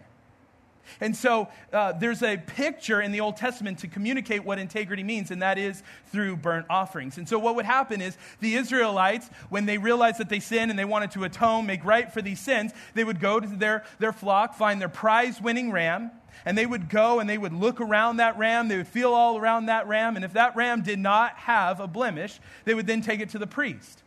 And 0.99 1.15
so 1.15 1.47
uh, 1.73 1.93
there's 1.93 2.23
a 2.23 2.37
picture 2.37 3.01
in 3.01 3.11
the 3.11 3.21
Old 3.21 3.37
Testament 3.37 3.79
to 3.79 3.87
communicate 3.87 4.43
what 4.43 4.59
integrity 4.59 5.03
means, 5.03 5.31
and 5.31 5.41
that 5.41 5.57
is 5.57 5.83
through 6.07 6.37
burnt 6.37 6.65
offerings. 6.69 7.17
And 7.17 7.27
so 7.27 7.39
what 7.39 7.55
would 7.55 7.65
happen 7.65 8.01
is 8.01 8.17
the 8.39 8.55
Israelites, 8.55 9.29
when 9.49 9.65
they 9.65 9.77
realized 9.77 10.19
that 10.19 10.29
they 10.29 10.39
sinned 10.39 10.71
and 10.71 10.79
they 10.79 10.85
wanted 10.85 11.11
to 11.11 11.23
atone, 11.23 11.65
make 11.65 11.83
right 11.83 12.11
for 12.11 12.21
these 12.21 12.39
sins, 12.39 12.73
they 12.93 13.03
would 13.03 13.19
go 13.19 13.39
to 13.39 13.47
their, 13.47 13.83
their 13.99 14.13
flock, 14.13 14.55
find 14.55 14.79
their 14.79 14.89
prize 14.89 15.41
winning 15.41 15.71
ram, 15.71 16.11
and 16.45 16.57
they 16.57 16.65
would 16.65 16.89
go 16.89 17.19
and 17.19 17.29
they 17.29 17.37
would 17.37 17.53
look 17.53 17.79
around 17.79 18.17
that 18.17 18.37
ram. 18.37 18.67
They 18.67 18.77
would 18.77 18.87
feel 18.87 19.13
all 19.13 19.37
around 19.37 19.67
that 19.67 19.87
ram. 19.87 20.15
And 20.15 20.25
if 20.25 20.33
that 20.33 20.55
ram 20.55 20.81
did 20.81 20.99
not 20.99 21.35
have 21.37 21.79
a 21.79 21.87
blemish, 21.87 22.39
they 22.65 22.73
would 22.73 22.87
then 22.87 23.01
take 23.01 23.19
it 23.19 23.29
to 23.29 23.39
the 23.39 23.47
priest. 23.47 24.03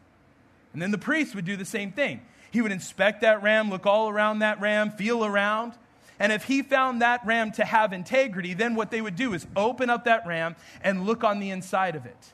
And 0.73 0.83
then 0.83 0.91
the 0.91 0.99
priest 0.99 1.35
would 1.35 1.45
do 1.45 1.57
the 1.57 1.65
same 1.65 1.93
thing. 1.93 2.21
He 2.51 2.61
would 2.61 2.73
inspect 2.73 3.23
that 3.23 3.43
ram, 3.43 3.71
look 3.71 3.87
all 3.87 4.09
around 4.09 4.41
that 4.41 4.61
ram, 4.61 4.91
feel 4.91 5.25
around. 5.25 5.75
And 6.19 6.33
if 6.33 6.45
he 6.45 6.63
found 6.63 7.03
that 7.03 7.25
ram 7.25 7.53
to 7.53 7.65
have 7.65 7.93
integrity, 7.93 8.55
then 8.55 8.75
what 8.75 8.91
they 8.91 9.01
would 9.01 9.17
do 9.17 9.35
is 9.35 9.47
open 9.55 9.89
up 9.89 10.05
that 10.05 10.27
ram 10.27 10.57
and 10.83 11.07
look 11.07 11.23
on 11.23 11.39
the 11.39 11.51
inside 11.51 11.95
of 11.95 12.07
it. 12.07 12.33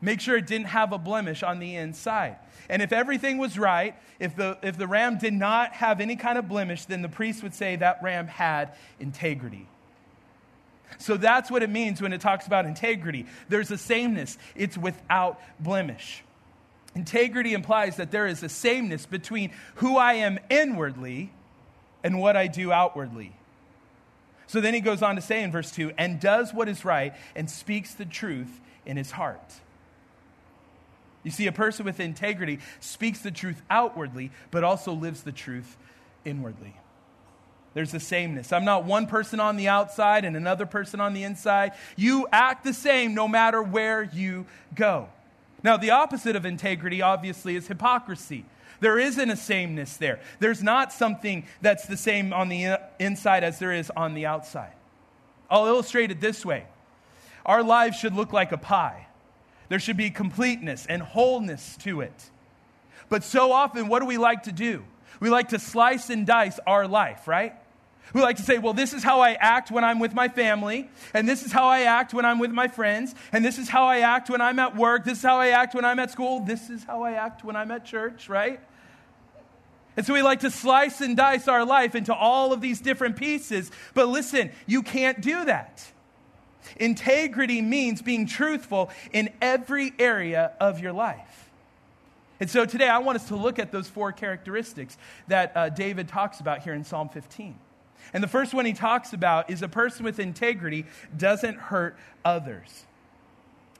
Make 0.00 0.20
sure 0.20 0.36
it 0.36 0.46
didn't 0.46 0.66
have 0.66 0.92
a 0.92 0.98
blemish 0.98 1.42
on 1.42 1.58
the 1.58 1.76
inside. 1.76 2.36
And 2.68 2.82
if 2.82 2.92
everything 2.92 3.38
was 3.38 3.58
right, 3.58 3.94
if 4.18 4.34
the, 4.34 4.58
if 4.62 4.76
the 4.76 4.86
ram 4.86 5.18
did 5.18 5.32
not 5.32 5.74
have 5.74 6.00
any 6.00 6.16
kind 6.16 6.38
of 6.38 6.48
blemish, 6.48 6.84
then 6.84 7.02
the 7.02 7.08
priest 7.08 7.42
would 7.42 7.54
say 7.54 7.76
that 7.76 8.02
ram 8.02 8.26
had 8.26 8.74
integrity. 8.98 9.68
So 10.98 11.16
that's 11.16 11.50
what 11.50 11.62
it 11.62 11.70
means 11.70 12.02
when 12.02 12.12
it 12.12 12.20
talks 12.20 12.46
about 12.46 12.66
integrity. 12.66 13.26
There's 13.48 13.70
a 13.70 13.78
sameness, 13.78 14.38
it's 14.54 14.76
without 14.76 15.40
blemish. 15.60 16.22
Integrity 16.94 17.54
implies 17.54 17.96
that 17.96 18.10
there 18.10 18.26
is 18.26 18.42
a 18.42 18.48
sameness 18.48 19.06
between 19.06 19.52
who 19.76 19.96
I 19.96 20.14
am 20.14 20.38
inwardly 20.50 21.32
and 22.02 22.20
what 22.20 22.36
I 22.36 22.46
do 22.46 22.72
outwardly. 22.72 23.34
So 24.46 24.60
then 24.60 24.74
he 24.74 24.80
goes 24.80 25.02
on 25.02 25.16
to 25.16 25.22
say 25.22 25.42
in 25.42 25.50
verse 25.50 25.70
2 25.70 25.92
and 25.96 26.20
does 26.20 26.52
what 26.52 26.68
is 26.68 26.84
right 26.84 27.14
and 27.34 27.48
speaks 27.48 27.94
the 27.94 28.04
truth 28.04 28.60
in 28.84 28.96
his 28.96 29.12
heart. 29.12 29.54
You 31.22 31.30
see, 31.30 31.46
a 31.46 31.52
person 31.52 31.84
with 31.84 32.00
integrity 32.00 32.58
speaks 32.80 33.20
the 33.20 33.30
truth 33.30 33.62
outwardly, 33.70 34.30
but 34.50 34.64
also 34.64 34.92
lives 34.92 35.22
the 35.22 35.32
truth 35.32 35.76
inwardly. 36.24 36.74
There's 37.74 37.94
a 37.94 38.00
sameness. 38.00 38.52
I'm 38.52 38.64
not 38.64 38.84
one 38.84 39.06
person 39.06 39.40
on 39.40 39.56
the 39.56 39.68
outside 39.68 40.24
and 40.24 40.36
another 40.36 40.66
person 40.66 41.00
on 41.00 41.14
the 41.14 41.24
inside. 41.24 41.72
You 41.96 42.26
act 42.30 42.64
the 42.64 42.74
same 42.74 43.14
no 43.14 43.26
matter 43.26 43.62
where 43.62 44.02
you 44.02 44.46
go. 44.74 45.08
Now, 45.62 45.76
the 45.76 45.90
opposite 45.90 46.36
of 46.36 46.44
integrity, 46.44 47.00
obviously, 47.00 47.56
is 47.56 47.68
hypocrisy. 47.68 48.44
There 48.82 48.98
isn't 48.98 49.30
a 49.30 49.36
sameness 49.36 49.96
there. 49.96 50.18
There's 50.40 50.60
not 50.60 50.92
something 50.92 51.46
that's 51.60 51.86
the 51.86 51.96
same 51.96 52.32
on 52.32 52.48
the 52.48 52.66
uh, 52.66 52.78
inside 52.98 53.44
as 53.44 53.60
there 53.60 53.72
is 53.72 53.92
on 53.96 54.14
the 54.14 54.26
outside. 54.26 54.72
I'll 55.48 55.66
illustrate 55.66 56.10
it 56.10 56.20
this 56.20 56.44
way 56.44 56.66
Our 57.46 57.62
lives 57.62 57.96
should 57.96 58.12
look 58.12 58.32
like 58.32 58.50
a 58.50 58.58
pie, 58.58 59.06
there 59.68 59.78
should 59.78 59.96
be 59.96 60.10
completeness 60.10 60.84
and 60.86 61.00
wholeness 61.00 61.76
to 61.78 62.00
it. 62.00 62.30
But 63.08 63.22
so 63.22 63.52
often, 63.52 63.86
what 63.86 64.00
do 64.00 64.06
we 64.06 64.18
like 64.18 64.44
to 64.44 64.52
do? 64.52 64.82
We 65.20 65.30
like 65.30 65.50
to 65.50 65.60
slice 65.60 66.10
and 66.10 66.26
dice 66.26 66.58
our 66.66 66.88
life, 66.88 67.28
right? 67.28 67.54
We 68.12 68.20
like 68.20 68.38
to 68.38 68.42
say, 68.42 68.58
well, 68.58 68.72
this 68.72 68.92
is 68.92 69.04
how 69.04 69.20
I 69.20 69.34
act 69.34 69.70
when 69.70 69.84
I'm 69.84 70.00
with 70.00 70.12
my 70.12 70.28
family, 70.28 70.90
and 71.14 71.28
this 71.28 71.44
is 71.44 71.52
how 71.52 71.68
I 71.68 71.82
act 71.82 72.12
when 72.12 72.24
I'm 72.24 72.40
with 72.40 72.50
my 72.50 72.66
friends, 72.66 73.14
and 73.30 73.44
this 73.44 73.58
is 73.58 73.68
how 73.68 73.84
I 73.84 74.00
act 74.00 74.28
when 74.28 74.40
I'm 74.40 74.58
at 74.58 74.74
work, 74.74 75.04
this 75.04 75.18
is 75.18 75.24
how 75.24 75.36
I 75.36 75.48
act 75.50 75.72
when 75.76 75.84
I'm 75.84 76.00
at 76.00 76.10
school, 76.10 76.40
this 76.40 76.68
is 76.68 76.82
how 76.82 77.04
I 77.04 77.12
act 77.12 77.44
when 77.44 77.54
I'm 77.54 77.70
at 77.70 77.84
church, 77.84 78.28
right? 78.28 78.60
And 79.96 80.06
so 80.06 80.14
we 80.14 80.22
like 80.22 80.40
to 80.40 80.50
slice 80.50 81.00
and 81.00 81.16
dice 81.16 81.48
our 81.48 81.64
life 81.64 81.94
into 81.94 82.14
all 82.14 82.52
of 82.52 82.60
these 82.60 82.80
different 82.80 83.16
pieces. 83.16 83.70
But 83.94 84.08
listen, 84.08 84.50
you 84.66 84.82
can't 84.82 85.20
do 85.20 85.44
that. 85.44 85.84
Integrity 86.76 87.60
means 87.60 88.00
being 88.00 88.26
truthful 88.26 88.90
in 89.12 89.30
every 89.40 89.92
area 89.98 90.52
of 90.60 90.80
your 90.80 90.92
life. 90.92 91.50
And 92.40 92.50
so 92.50 92.64
today 92.64 92.88
I 92.88 92.98
want 92.98 93.16
us 93.16 93.28
to 93.28 93.36
look 93.36 93.58
at 93.58 93.70
those 93.70 93.88
four 93.88 94.12
characteristics 94.12 94.96
that 95.28 95.52
uh, 95.54 95.68
David 95.68 96.08
talks 96.08 96.40
about 96.40 96.62
here 96.62 96.74
in 96.74 96.84
Psalm 96.84 97.08
15. 97.08 97.56
And 98.12 98.22
the 98.22 98.28
first 98.28 98.52
one 98.52 98.66
he 98.66 98.72
talks 98.72 99.12
about 99.12 99.50
is 99.50 99.62
a 99.62 99.68
person 99.68 100.04
with 100.04 100.18
integrity 100.18 100.86
doesn't 101.16 101.56
hurt 101.56 101.96
others. 102.24 102.84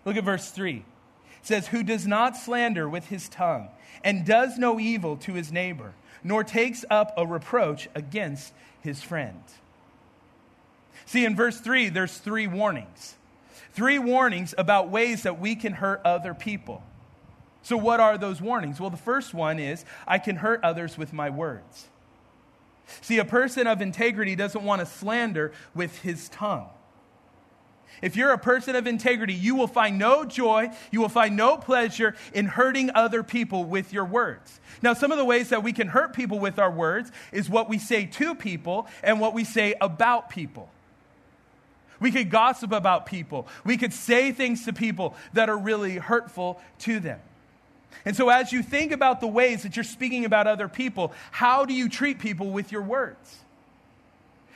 Look 0.05 0.17
at 0.17 0.25
verse 0.25 0.51
3. 0.51 0.77
It 0.77 0.85
says, 1.43 1.69
Who 1.69 1.83
does 1.83 2.07
not 2.07 2.37
slander 2.37 2.89
with 2.89 3.09
his 3.09 3.29
tongue 3.29 3.69
and 4.05 4.25
does 4.25 4.59
no 4.59 4.79
evil 4.79 5.17
to 5.19 5.35
his 5.35 5.51
neighbor, 5.51 5.93
nor 6.25 6.45
takes 6.45 6.85
up 6.91 7.13
a 7.17 7.27
reproach 7.27 7.89
against 7.95 8.53
his 8.81 9.03
friend. 9.03 9.43
See, 11.07 11.25
in 11.25 11.37
verse 11.37 11.59
3, 11.59 11.89
there's 11.89 12.19
three 12.19 12.47
warnings. 12.47 13.17
Three 13.73 13.99
warnings 13.99 14.55
about 14.59 14.91
ways 14.91 15.23
that 15.23 15.41
we 15.41 15.55
can 15.55 15.75
hurt 15.75 16.01
other 16.05 16.35
people. 16.35 16.83
So, 17.63 17.77
what 17.77 18.01
are 18.01 18.19
those 18.19 18.41
warnings? 18.41 18.81
Well, 18.81 18.91
the 18.91 18.97
first 18.97 19.33
one 19.33 19.59
is 19.59 19.85
I 20.07 20.19
can 20.19 20.37
hurt 20.37 20.63
others 20.63 20.99
with 20.99 21.13
my 21.13 21.31
words. 21.31 21.89
See, 23.01 23.19
a 23.19 23.25
person 23.25 23.67
of 23.67 23.81
integrity 23.81 24.35
doesn't 24.35 24.65
want 24.65 24.81
to 24.81 24.87
slander 24.87 25.53
with 25.75 26.03
his 26.03 26.29
tongue. 26.29 26.69
If 28.01 28.17
you're 28.17 28.33
a 28.33 28.39
person 28.39 28.75
of 28.75 28.87
integrity, 28.87 29.35
you 29.35 29.55
will 29.55 29.67
find 29.67 29.99
no 29.99 30.25
joy, 30.25 30.71
you 30.91 31.01
will 31.01 31.09
find 31.09 31.37
no 31.37 31.57
pleasure 31.57 32.15
in 32.33 32.47
hurting 32.47 32.91
other 32.95 33.23
people 33.23 33.65
with 33.65 33.93
your 33.93 34.05
words. 34.05 34.61
Now, 34.83 34.95
some 34.95 35.13
of 35.13 35.19
the 35.19 35.25
ways 35.25 35.51
that 35.51 35.63
we 35.63 35.73
can 35.73 35.89
hurt 35.89 36.13
people 36.13 36.39
with 36.39 36.59
our 36.59 36.71
words 36.71 37.13
is 37.31 37.49
what 37.49 37.69
we 37.69 37.79
say 37.79 38.07
to 38.07 38.35
people 38.35 38.87
and 39.03 39.21
what 39.21 39.35
we 39.35 39.45
say 39.45 39.75
about 39.81 40.31
people. 40.31 40.69
We 42.01 42.11
could 42.11 42.31
gossip 42.31 42.73
about 42.73 43.07
people. 43.07 43.47
We 43.65 43.77
could 43.77 43.93
say 43.93 44.33
things 44.33 44.65
to 44.65 44.73
people 44.73 45.15
that 45.35 45.49
are 45.49 45.57
really 45.57 45.97
hurtful 45.97 46.61
to 46.81 46.99
them. 46.99 47.21
And 48.05 48.17
so, 48.17 48.29
as 48.29 48.53
you 48.53 48.63
think 48.63 48.91
about 48.91 49.21
the 49.21 49.29
ways 49.29 49.63
that 49.63 49.77
you're 49.77 49.85
speaking 49.85 50.25
about 50.25 50.49
other 50.49 50.67
people, 50.67 51.13
how 51.31 51.65
do 51.65 51.75
you 51.75 51.89
treat 51.89 52.19
people 52.19 52.51
with 52.51 52.73
your 52.73 52.83
words? 52.83 53.39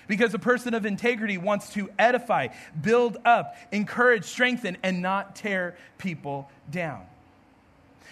Because 0.06 0.34
a 0.34 0.38
person 0.38 0.74
of 0.74 0.86
integrity 0.86 1.38
wants 1.38 1.72
to 1.74 1.90
edify, 1.98 2.48
build 2.80 3.18
up, 3.24 3.56
encourage, 3.72 4.24
strengthen, 4.24 4.76
and 4.82 5.02
not 5.02 5.36
tear 5.36 5.76
people 5.98 6.48
down. 6.70 7.06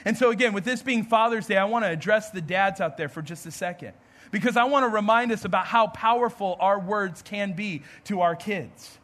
And 0.04 0.18
so, 0.18 0.30
again, 0.30 0.52
with 0.52 0.64
this 0.64 0.82
being 0.82 1.04
Father's 1.04 1.46
Day, 1.46 1.56
I 1.56 1.64
want 1.64 1.84
to 1.84 1.90
address 1.90 2.30
the 2.30 2.40
dads 2.40 2.80
out 2.80 2.96
there 2.96 3.08
for 3.08 3.22
just 3.22 3.46
a 3.46 3.50
second. 3.50 3.92
Because 4.30 4.56
I 4.56 4.64
want 4.64 4.84
to 4.84 4.88
remind 4.88 5.30
us 5.30 5.44
about 5.44 5.66
how 5.66 5.86
powerful 5.86 6.56
our 6.58 6.80
words 6.80 7.22
can 7.22 7.52
be 7.52 7.82
to 8.04 8.22
our 8.22 8.34
kids. 8.34 8.98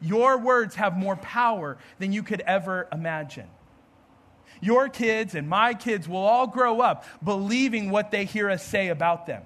Your 0.00 0.38
words 0.38 0.74
have 0.76 0.96
more 0.96 1.16
power 1.16 1.78
than 1.98 2.12
you 2.12 2.22
could 2.22 2.40
ever 2.42 2.88
imagine. 2.92 3.48
Your 4.60 4.88
kids 4.88 5.34
and 5.34 5.48
my 5.48 5.74
kids 5.74 6.08
will 6.08 6.18
all 6.18 6.46
grow 6.46 6.80
up 6.80 7.04
believing 7.24 7.90
what 7.90 8.10
they 8.10 8.24
hear 8.24 8.48
us 8.48 8.64
say 8.64 8.88
about 8.88 9.26
them. 9.26 9.42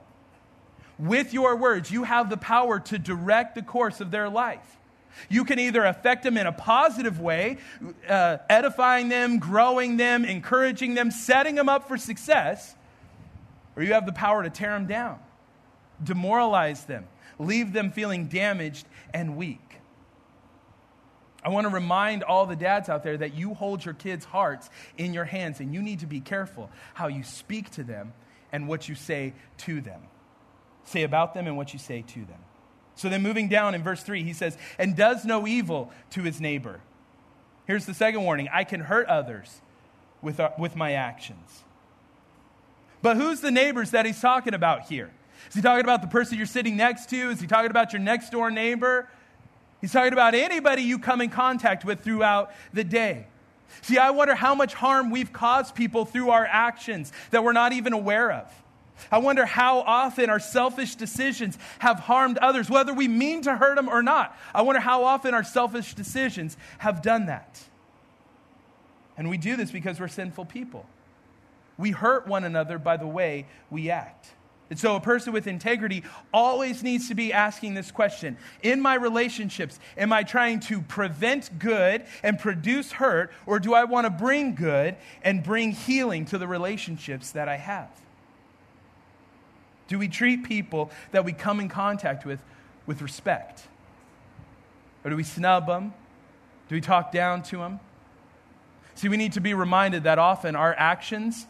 With 0.99 1.33
your 1.33 1.57
words, 1.57 1.91
you 1.91 2.05
have 2.05 2.31
the 2.31 2.37
power 2.37 2.81
to 2.81 2.99
direct 2.99 3.55
the 3.55 3.63
course 3.63 4.01
of 4.01 4.11
their 4.11 4.29
life. 4.29 4.79
You 5.29 5.45
can 5.45 5.59
either 5.59 5.85
affect 5.85 6.23
them 6.23 6.37
in 6.37 6.47
a 6.47 6.53
positive 6.53 7.21
way, 7.21 7.59
uh, 8.09 8.39
edifying 8.49 9.09
them, 9.09 9.39
growing 9.39 9.97
them, 9.97 10.25
encouraging 10.25 10.95
them, 10.95 11.11
setting 11.11 11.55
them 11.55 11.69
up 11.69 11.89
for 11.89 11.97
success, 11.97 12.75
or 13.77 13.83
you 13.83 13.93
have 13.95 14.07
the 14.07 14.13
power 14.13 14.43
to 14.43 14.51
tear 14.51 14.71
them 14.71 14.87
down, 14.87 15.19
demoralize 16.03 16.85
them, 16.85 17.07
leave 17.39 17.73
them 17.73 17.91
feeling 17.91 18.27
damaged 18.27 18.87
and 19.13 19.37
weak. 19.37 19.61
I 21.43 21.49
want 21.49 21.67
to 21.67 21.73
remind 21.73 22.25
all 22.25 22.47
the 22.47 22.57
dads 22.57 22.89
out 22.89 23.05
there 23.05 23.17
that 23.19 23.35
you 23.35 23.55
hold 23.55 23.85
your 23.85 23.95
kids' 23.95 24.25
hearts 24.25 24.69
in 24.99 25.15
your 25.15 25.25
hands 25.25 25.61
and 25.61 25.73
you 25.73 25.81
need 25.81 26.01
to 26.01 26.07
be 26.07 26.21
careful 26.21 26.71
how 26.95 27.07
you 27.07 27.23
speak 27.23 27.71
to 27.73 27.85
them 27.85 28.15
and 28.51 28.67
what 28.67 28.89
you 28.89 28.95
say 28.95 29.33
to 29.59 29.81
them. 29.81 30.01
Say 30.87 31.03
about 31.03 31.35
them 31.35 31.47
and 31.47 31.57
what 31.57 31.73
you 31.73 31.79
say 31.79 32.03
to 32.03 32.25
them. 32.25 32.39
So 32.95 33.11
then, 33.11 33.23
moving 33.23 33.49
down 33.49 33.75
in 33.75 33.83
verse 33.83 34.03
3, 34.03 34.23
he 34.23 34.33
says, 34.33 34.57
and 34.79 34.97
does 34.97 35.27
no 35.27 35.47
evil 35.47 35.93
to 36.11 36.23
his 36.23 36.41
neighbor. 36.41 36.81
Here's 37.67 37.85
the 37.85 37.93
second 37.93 38.23
warning 38.23 38.49
I 38.51 38.65
can 38.65 38.81
hurt 38.81 39.07
others 39.09 39.61
with, 40.23 40.41
our, 40.41 40.49
uh, 40.49 40.55
with 40.59 40.77
my 40.77 40.93
actions. 40.93 41.65
But 43.03 43.19
who's 43.19 43.41
the 43.41 43.51
neighbors 43.51 43.91
that 43.91 44.07
he's 44.07 44.21
talking 44.21 44.55
about 44.55 44.87
here? 44.89 45.13
Is 45.49 45.55
he 45.55 45.61
talking 45.61 45.85
about 45.85 46.01
the 46.01 46.09
person 46.09 46.39
you're 46.39 46.47
sitting 46.47 46.77
next 46.77 47.11
to? 47.11 47.31
Is 47.31 47.41
he 47.41 47.47
talking 47.47 47.71
about 47.71 47.93
your 47.93 48.01
next 48.01 48.31
door 48.31 48.51
neighbor? 48.51 49.09
He's 49.81 49.93
talking 49.93 50.15
about 50.15 50.35
anybody 50.35 50.83
you 50.83 50.99
come 50.99 51.21
in 51.21 51.29
contact 51.29 51.85
with 51.85 52.01
throughout 52.01 52.53
the 52.73 52.83
day. 52.83 53.27
See, 53.83 53.99
I 53.99 54.11
wonder 54.11 54.35
how 54.35 54.55
much 54.55 54.75
harm 54.75 55.11
we've 55.11 55.33
caused 55.33 55.75
people 55.75 56.05
through 56.05 56.31
our 56.31 56.47
actions 56.47 57.13
that 57.31 57.45
we're 57.45 57.53
not 57.53 57.73
even 57.73 57.93
aware 57.93 58.33
of. 58.33 58.51
I 59.11 59.19
wonder 59.19 59.45
how 59.45 59.81
often 59.81 60.31
our 60.31 60.41
selfish 60.41 60.95
decisions 60.95 61.59
have 61.79 62.01
harmed 62.01 62.39
others, 62.39 62.71
whether 62.71 62.93
we 62.95 63.09
mean 63.09 63.43
to 63.43 63.57
hurt 63.57 63.77
them 63.77 63.89
or 63.89 64.03
not. 64.03 64.37
I 64.55 64.63
wonder 64.63 64.81
how 64.81 65.05
often 65.05 65.35
our 65.35 65.45
selfish 65.45 65.95
decisions 65.95 66.57
have 66.79 67.03
done 67.03 67.27
that. 67.27 67.63
And 69.17 69.31
we 69.31 69.39
do 69.39 69.57
this 69.57 69.71
because 69.71 69.99
we're 69.99 70.09
sinful 70.09 70.47
people. 70.47 70.87
We 71.79 71.91
hurt 71.91 72.27
one 72.27 72.45
another 72.45 72.79
by 72.79 72.97
the 72.97 73.07
way 73.07 73.47
we 73.71 73.91
act. 73.91 74.29
And 74.69 74.79
so, 74.79 74.97
a 74.97 75.01
person 75.01 75.33
with 75.33 75.47
integrity 75.47 76.03
always 76.35 76.83
needs 76.83 77.09
to 77.09 77.15
be 77.15 77.33
asking 77.33 77.75
this 77.75 77.93
question 77.93 78.37
In 78.63 78.81
my 78.81 78.95
relationships, 78.95 79.79
am 79.97 80.13
I 80.13 80.25
trying 80.25 80.59
to 80.61 80.81
prevent 80.83 81.57
good 81.59 82.05
and 82.25 82.39
produce 82.39 82.93
hurt, 82.93 83.33
or 83.47 83.61
do 83.61 83.75
I 83.75 83.85
want 83.85 84.07
to 84.07 84.11
bring 84.11 84.57
good 84.57 84.97
and 85.23 85.43
bring 85.43 85.71
healing 85.71 86.25
to 86.27 86.39
the 86.39 86.49
relationships 86.49 87.31
that 87.33 87.49
I 87.49 87.59
have? 87.59 87.91
Do 89.89 89.99
we 89.99 90.09
treat 90.09 90.45
people 90.45 90.91
that 91.13 91.25
we 91.25 91.33
come 91.33 91.61
in 91.61 91.69
contact 91.69 92.27
with 92.27 92.41
with 92.87 93.03
respect? 93.03 93.63
Or 95.05 95.11
do 95.11 95.17
we 95.17 95.23
snub 95.25 95.67
them? 95.67 95.93
Do 96.69 96.75
we 96.75 96.81
talk 96.81 97.13
down 97.13 97.43
to 97.45 97.59
them? 97.59 97.81
See, 98.95 99.09
we 99.09 99.17
need 99.17 99.33
to 99.35 99.41
be 99.41 99.55
reminded 99.55 100.05
that 100.05 100.19
often 100.19 100.57
our 100.57 100.75
actions 100.77 101.47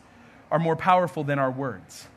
are 0.51 0.59
more 0.59 0.77
powerful 0.77 1.25
than 1.25 1.39
our 1.39 1.51
words. 1.51 2.09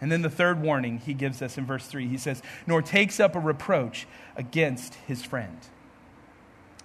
And 0.00 0.10
then 0.10 0.22
the 0.22 0.30
third 0.30 0.60
warning 0.60 0.98
he 0.98 1.14
gives 1.14 1.40
us 1.42 1.56
in 1.56 1.64
verse 1.64 1.86
3 1.86 2.08
he 2.08 2.18
says, 2.18 2.42
Nor 2.66 2.82
takes 2.82 3.20
up 3.20 3.34
a 3.34 3.40
reproach 3.40 4.06
against 4.36 4.94
his 5.06 5.22
friend. 5.22 5.58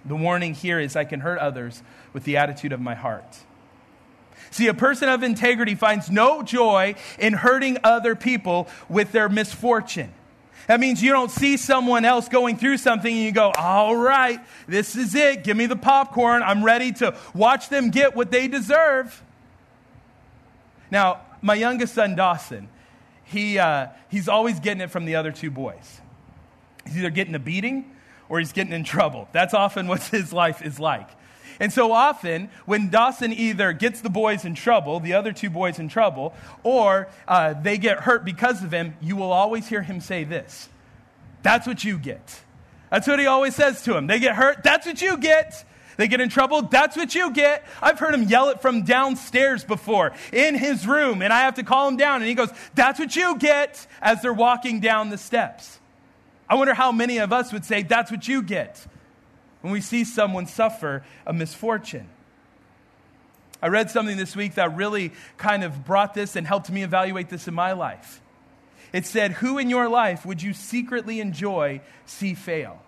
The 0.06 0.16
warning 0.16 0.54
here 0.54 0.80
is 0.80 0.96
I 0.96 1.04
can 1.04 1.20
hurt 1.20 1.40
others 1.40 1.84
with 2.14 2.24
the 2.24 2.38
attitude 2.38 2.72
of 2.72 2.80
my 2.80 2.96
heart. 2.96 3.40
See, 4.50 4.68
a 4.68 4.74
person 4.74 5.10
of 5.10 5.24
integrity 5.24 5.76
finds 5.76 6.10
no 6.10 6.44
joy 6.44 6.96
in 7.20 7.34
hurting 7.34 7.78
other 7.84 8.16
people 8.16 8.68
with 8.90 9.12
their 9.12 9.30
misfortune. 9.30 10.12
That 10.68 10.80
means 10.80 11.02
you 11.02 11.12
don't 11.12 11.32
see 11.32 11.58
someone 11.58 12.06
else 12.06 12.30
going 12.30 12.58
through 12.58 12.78
something 12.78 13.12
and 13.12 13.24
you 13.24 13.32
go, 13.32 13.52
all 13.58 13.96
right, 13.96 14.40
this 14.68 14.96
is 14.96 15.16
it. 15.16 15.44
Give 15.44 15.58
me 15.58 15.66
the 15.66 15.76
popcorn. 15.76 16.44
I'm 16.44 16.64
ready 16.64 16.92
to 16.94 17.16
watch 17.34 17.70
them 17.70 17.90
get 17.90 18.16
what 18.16 18.32
they 18.32 18.48
deserve. 18.48 19.22
Now, 20.92 21.22
my 21.42 21.56
youngest 21.56 21.96
son, 21.96 22.16
Dawson, 22.16 22.70
he, 23.24 23.58
uh, 23.58 23.88
he's 24.10 24.28
always 24.28 24.60
getting 24.60 24.82
it 24.82 24.92
from 24.92 25.06
the 25.06 25.16
other 25.16 25.32
two 25.32 25.50
boys. 25.50 26.02
He's 26.86 26.98
either 26.98 27.10
getting 27.10 27.36
a 27.36 27.40
beating 27.40 27.96
or 28.30 28.40
he's 28.40 28.52
getting 28.52 28.74
in 28.74 28.84
trouble. 28.84 29.28
That's 29.32 29.54
often 29.54 29.88
what 29.88 30.04
his 30.04 30.32
life 30.32 30.62
is 30.62 30.80
like. 30.80 31.10
And 31.62 31.72
so 31.72 31.92
often, 31.92 32.50
when 32.66 32.90
Dawson 32.90 33.32
either 33.32 33.72
gets 33.72 34.02
the 34.02 34.10
boys 34.10 34.46
in 34.46 34.56
trouble, 34.56 35.00
the 35.00 35.14
other 35.14 35.32
two 35.32 35.52
boys 35.52 35.78
in 35.78 35.90
trouble, 35.90 36.34
or 36.64 37.08
uh, 37.28 37.54
they 37.54 37.78
get 37.78 38.00
hurt 38.00 38.26
because 38.26 38.64
of 38.64 38.72
him, 38.72 38.96
you 39.00 39.16
will 39.16 39.32
always 39.32 39.68
hear 39.68 39.84
him 39.84 40.02
say 40.02 40.24
this 40.24 40.68
That's 41.44 41.68
what 41.68 41.84
you 41.84 42.00
get. 42.00 42.42
That's 42.90 43.08
what 43.08 43.20
he 43.20 43.28
always 43.28 43.56
says 43.56 43.84
to 43.84 43.94
them. 43.94 44.08
They 44.08 44.18
get 44.18 44.36
hurt, 44.36 44.64
that's 44.64 44.88
what 44.88 45.04
you 45.04 45.18
get. 45.18 45.64
They 45.98 46.08
get 46.08 46.20
in 46.20 46.30
trouble, 46.30 46.64
that's 46.64 46.98
what 46.98 47.14
you 47.14 47.32
get. 47.32 47.64
I've 47.80 48.00
heard 48.00 48.16
him 48.16 48.24
yell 48.24 48.50
it 48.50 48.60
from 48.60 48.82
downstairs 48.82 49.64
before 49.64 50.14
in 50.34 50.56
his 50.56 50.88
room, 50.88 51.22
and 51.22 51.32
I 51.32 51.42
have 51.42 51.56
to 51.56 51.64
call 51.64 51.88
him 51.88 51.96
down, 51.96 52.22
and 52.22 52.26
he 52.28 52.34
goes, 52.34 52.50
That's 52.74 52.98
what 52.98 53.16
you 53.16 53.38
get 53.38 53.86
as 54.02 54.24
they're 54.24 54.34
walking 54.34 54.80
down 54.80 55.12
the 55.12 55.18
steps. 55.20 55.80
I 56.50 56.56
wonder 56.56 56.74
how 56.74 56.92
many 56.92 57.20
of 57.20 57.32
us 57.32 57.54
would 57.54 57.66
say, 57.66 57.84
That's 57.84 58.10
what 58.10 58.28
you 58.28 58.42
get 58.42 58.84
when 59.62 59.72
we 59.72 59.82
see 59.82 60.04
someone 60.04 60.48
suffer 60.48 61.04
a 61.26 61.34
misfortune. 61.34 62.10
I 63.62 63.68
read 63.68 63.92
something 63.92 64.18
this 64.18 64.36
week 64.36 64.56
that 64.56 64.76
really 64.76 65.14
kind 65.38 65.64
of 65.64 65.86
brought 65.86 66.14
this 66.14 66.36
and 66.36 66.48
helped 66.48 66.70
me 66.72 66.84
evaluate 66.84 67.30
this 67.30 67.48
in 67.48 67.54
my 67.54 67.74
life. 67.74 68.22
It 68.92 69.06
said, 69.06 69.34
Who 69.34 69.58
in 69.58 69.70
your 69.70 69.88
life 69.88 70.26
would 70.26 70.42
you 70.42 70.54
secretly 70.54 71.20
enjoy 71.20 71.82
see 72.06 72.34
fail? 72.34 72.82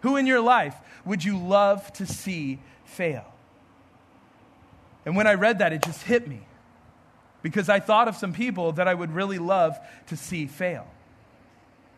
Who 0.00 0.16
in 0.16 0.26
your 0.26 0.40
life 0.40 0.74
would 1.04 1.24
you 1.24 1.38
love 1.38 1.92
to 1.94 2.06
see 2.06 2.58
fail? 2.84 3.24
And 5.04 5.16
when 5.16 5.26
I 5.26 5.34
read 5.34 5.58
that, 5.58 5.72
it 5.72 5.82
just 5.82 6.02
hit 6.02 6.26
me 6.26 6.40
because 7.42 7.68
I 7.68 7.78
thought 7.78 8.08
of 8.08 8.16
some 8.16 8.32
people 8.32 8.72
that 8.72 8.88
I 8.88 8.94
would 8.94 9.12
really 9.12 9.38
love 9.38 9.78
to 10.06 10.16
see 10.16 10.46
fail. 10.46 10.86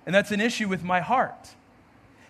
And 0.05 0.15
that's 0.15 0.33
an 0.33 0.41
issue 0.41 0.69
with 0.69 0.83
my 0.83 1.01
heart. 1.01 1.55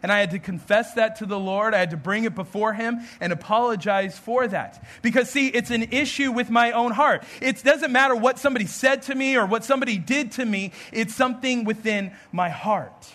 And 0.03 0.13
I 0.13 0.21
had 0.21 0.31
to 0.33 0.39
confess 0.39 0.95
that 0.95 1.17
to 1.17 1.27
the 1.27 1.39
Lord. 1.39 1.75
I 1.75 1.79
had 1.79 1.91
to 1.91 1.97
bring 1.97 2.25
it 2.25 2.35
before 2.35 2.73
Him 2.73 3.01
and 3.21 3.33
apologize 3.33 4.19
for 4.19 4.47
that. 4.47 4.85
Because, 5.03 5.31
see, 5.31 5.49
it's 5.49 5.71
an 5.71 5.85
issue 5.93 6.33
with 6.33 6.51
my 6.51 6.73
own 6.73 6.93
heart. 6.93 7.25
It 7.41 7.63
doesn't 7.63 7.93
matter 7.93 8.15
what 8.15 8.39
somebody 8.39 8.67
said 8.67 9.03
to 9.03 9.15
me 9.15 9.37
or 9.37 9.47
what 9.47 9.65
somebody 9.65 9.99
did 9.99 10.33
to 10.33 10.45
me, 10.45 10.73
it's 10.93 11.15
something 11.15 11.65
within 11.65 12.13
my 12.33 12.49
heart. 12.49 13.11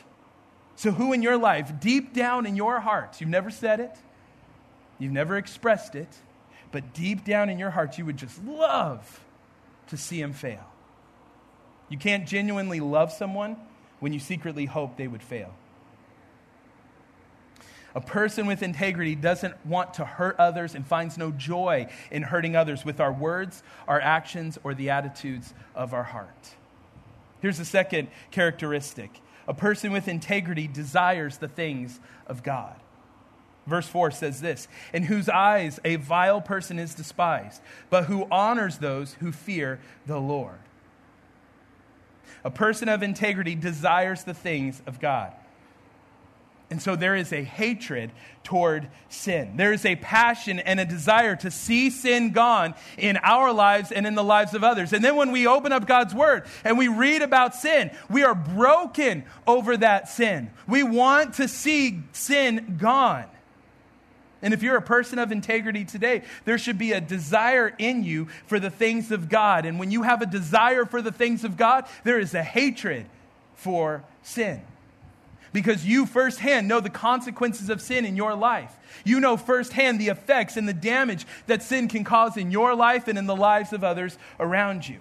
So, 0.76 0.92
who 0.92 1.14
in 1.14 1.22
your 1.22 1.38
life, 1.38 1.80
deep 1.80 2.14
down 2.14 2.46
in 2.46 2.56
your 2.56 2.80
heart, 2.80 3.22
you've 3.22 3.30
never 3.30 3.52
said 3.52 3.80
it, 3.80 3.96
you've 4.98 5.12
never 5.12 5.38
expressed 5.38 5.94
it, 5.94 6.10
but 6.72 6.94
deep 6.94 7.24
down 7.24 7.50
in 7.50 7.60
your 7.60 7.70
heart, 7.70 7.98
you 7.98 8.06
would 8.06 8.18
just 8.18 8.44
love 8.44 9.22
to 9.88 9.98
see 9.98 10.20
him 10.20 10.34
fail? 10.34 10.66
You 11.90 11.98
can't 11.98 12.28
genuinely 12.28 12.80
love 12.80 13.12
someone 13.12 13.58
when 14.00 14.14
you 14.14 14.20
secretly 14.20 14.66
hope 14.66 14.98
they 14.98 15.08
would 15.08 15.22
fail. 15.22 15.54
A 17.94 18.02
person 18.02 18.46
with 18.46 18.64
integrity 18.64 19.16
doesn't 19.16 19.66
want 19.66 19.96
to 19.96 20.06
hurt 20.06 20.36
others 20.40 20.76
and 20.76 20.86
finds 20.86 21.18
no 21.18 21.32
joy 21.32 21.88
in 22.10 22.24
hurting 22.24 22.56
others 22.56 22.86
with 22.86 23.00
our 23.00 23.12
words, 23.12 23.64
our 23.88 24.00
actions, 24.00 24.58
or 24.64 24.74
the 24.74 24.90
attitudes 24.90 25.54
of 25.76 25.94
our 25.94 26.04
heart. 26.04 26.56
Here's 27.42 27.58
the 27.58 27.66
second 27.66 28.08
characteristic 28.32 29.22
a 29.48 29.54
person 29.54 29.92
with 29.92 30.08
integrity 30.08 30.68
desires 30.68 31.38
the 31.38 31.48
things 31.48 32.00
of 32.28 32.44
God. 32.44 32.76
Verse 33.68 33.88
4 33.88 34.12
says 34.12 34.42
this 34.42 34.68
In 34.94 35.04
whose 35.04 35.28
eyes 35.28 35.80
a 35.84 35.98
vile 35.98 36.42
person 36.42 36.80
is 36.80 36.96
despised, 36.96 37.62
but 37.90 38.06
who 38.06 38.28
honors 38.32 38.78
those 38.78 39.14
who 39.16 39.32
fear 39.32 39.80
the 40.06 40.20
Lord. 40.20 40.60
A 42.44 42.50
person 42.50 42.90
of 42.90 43.04
integrity 43.04 43.56
desires 43.56 44.24
the 44.24 44.34
things 44.34 44.82
of 44.88 45.00
God. 45.00 45.34
And 46.72 46.82
so 46.82 46.96
there 46.96 47.18
is 47.18 47.34
a 47.34 47.44
hatred 47.44 48.12
toward 48.46 48.88
sin. 49.10 49.58
There 49.58 49.74
is 49.74 49.86
a 49.86 49.98
passion 49.98 50.58
and 50.58 50.80
a 50.80 50.86
desire 50.86 51.36
to 51.36 51.52
see 51.52 51.90
sin 51.90 52.32
gone 52.32 52.76
in 52.98 53.18
our 53.18 53.52
lives 53.52 53.92
and 53.92 54.08
in 54.08 54.16
the 54.16 54.24
lives 54.24 54.54
of 54.54 54.64
others. 54.64 54.94
And 54.94 55.04
then 55.04 55.18
when 55.18 55.34
we 55.34 55.46
open 55.46 55.74
up 55.74 55.86
God's 55.86 56.16
word 56.16 56.46
and 56.64 56.78
we 56.78 56.88
read 56.88 57.24
about 57.24 57.56
sin, 57.56 57.92
we 58.10 58.24
are 58.24 58.34
broken 58.34 59.26
over 59.46 59.76
that 59.76 60.08
sin. 60.08 60.50
We 60.66 60.82
want 60.82 61.36
to 61.36 61.50
see 61.50 62.04
sin 62.14 62.78
gone. 62.80 63.26
And 64.42 64.54
if 64.54 64.64
you're 64.64 64.78
a 64.78 64.82
person 64.82 65.20
of 65.20 65.34
integrity 65.34 65.84
today, 65.84 66.24
there 66.46 66.58
should 66.58 66.78
be 66.78 66.94
a 66.94 67.02
desire 67.02 67.76
in 67.78 68.06
you 68.06 68.30
for 68.48 68.62
the 68.62 68.72
things 68.72 69.12
of 69.12 69.28
God. 69.28 69.66
And 69.66 69.78
when 69.78 69.92
you 69.92 70.04
have 70.04 70.22
a 70.22 70.26
desire 70.26 70.86
for 70.86 71.02
the 71.02 71.12
things 71.12 71.44
of 71.44 71.58
God, 71.58 71.86
there 72.06 72.18
is 72.18 72.34
a 72.34 72.42
hatred 72.42 73.08
for 73.56 74.04
sin 74.24 74.62
because 75.54 75.86
you 75.86 76.06
firsthand 76.06 76.68
know 76.68 76.80
the 76.80 76.90
consequences 76.90 77.70
of 77.70 77.82
sin 77.82 78.06
in 78.06 78.16
your 78.16 78.36
life. 78.36 78.74
You 79.04 79.20
know 79.20 79.38
firsthand 79.38 80.00
the 80.00 80.08
effects 80.08 80.58
and 80.58 80.68
the 80.68 80.74
damage 80.74 81.26
that 81.48 81.64
sin 81.64 81.88
can 81.88 82.04
cause 82.04 82.38
in 82.38 82.52
your 82.52 82.76
life 82.76 83.08
and 83.08 83.18
in 83.18 83.26
the 83.26 83.36
lives 83.36 83.74
of 83.74 83.84
others 83.84 84.18
around 84.40 84.88
you. 84.88 85.00